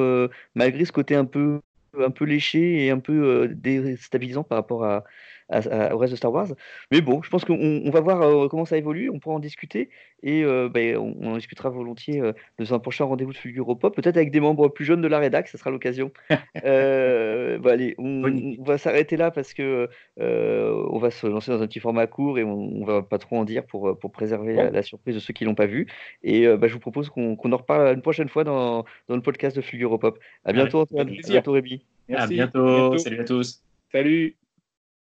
malgré 0.55 0.85
ce 0.85 0.93
côté 0.93 1.17
un 1.17 1.25
peu, 1.25 1.61
un 1.99 2.11
peu 2.11 2.25
léché 2.25 2.85
et 2.85 2.91
un 2.91 2.99
peu 2.99 3.49
déstabilisant 3.49 4.45
par 4.45 4.59
rapport 4.59 4.85
à, 4.85 5.05
au 5.51 5.99
reste 5.99 6.13
de 6.13 6.17
Star 6.17 6.33
Wars. 6.33 6.49
Mais 6.91 7.01
bon, 7.01 7.23
je 7.23 7.31
pense 7.31 7.45
qu'on 7.45 7.91
va 7.91 8.01
voir 8.01 8.23
euh, 8.23 8.49
comment 8.49 8.65
ça 8.65 8.77
évolue, 8.77 9.11
on 9.11 9.19
pourra 9.19 9.37
en 9.37 9.41
discuter 9.41 9.91
et 10.23 10.45
euh, 10.45 10.69
ben, 10.69 10.97
on, 10.97 11.33
en 11.33 11.37
discutera 11.37 11.71
volontiers 11.71 12.21
euh, 12.21 12.33
dans 12.59 12.75
un 12.75 12.79
prochain 12.79 13.05
rendez-vous 13.05 13.33
de 13.33 13.37
Fulguro 13.37 13.77
Pop, 13.77 13.95
peut-être 13.95 14.17
avec 14.17 14.31
des 14.31 14.41
membres 14.41 14.69
plus 14.69 14.85
jeunes 14.85 15.01
de 15.01 15.09
la 15.09 15.19
rédac, 15.19 15.49
ça 15.49 15.59
sera 15.59 15.71
l'occasion. 15.71 16.11
Bah, 17.59 17.73
allez, 17.73 17.95
on, 17.99 18.23
va 18.63 18.79
s'arrêter 18.79 19.17
là 19.17 19.31
parce 19.31 19.53
que 19.53 19.89
on 20.19 20.99
va 20.99 21.11
se 21.11 21.27
lancer 21.27 21.51
dans 21.51 21.61
un 21.63 21.67
petit 21.67 21.81
format 21.81 22.07
court 22.07 22.39
et 22.39 22.45
on, 22.45 22.81
ne 22.81 22.85
va 22.85 23.03
pas 23.03 23.19
trop 23.19 23.37
en 23.37 23.45
dire 23.45 23.65
pour, 23.65 23.99
pour 23.99 24.13
préserver 24.13 24.55
la, 24.71 24.83
surprise 24.83 25.15
de 25.15 25.21
ceux 25.21 25.33
qui 25.33 25.45
l'ont 25.45 25.55
pas 25.55 25.67
vu. 25.67 25.87
Et 26.23 26.47
bah, 26.57 26.69
je 26.69 26.75
vous 26.75 26.79
propose 26.79 27.09
qu'on 27.09 27.37
en 27.37 27.57
reparle 27.57 27.95
une 27.95 28.03
prochaine 28.03 28.29
fois 28.29 28.45
dans, 28.45 28.85
dans 29.09 29.17
le 29.17 29.23
podcast 29.23 29.57
de 29.57 29.63
Fulguro 29.63 29.99
Pop. 29.99 30.19
À 30.45 30.53
bientôt, 30.53 30.81
Antoine. 30.81 31.09
À 31.09 31.29
bientôt, 31.29 31.53
Rémi. 31.53 31.85
À 32.15 32.27
bientôt. 32.27 32.97
Salut 32.99 33.21
à 33.21 33.25
tous. 33.25 33.63
Salut. 33.91 34.37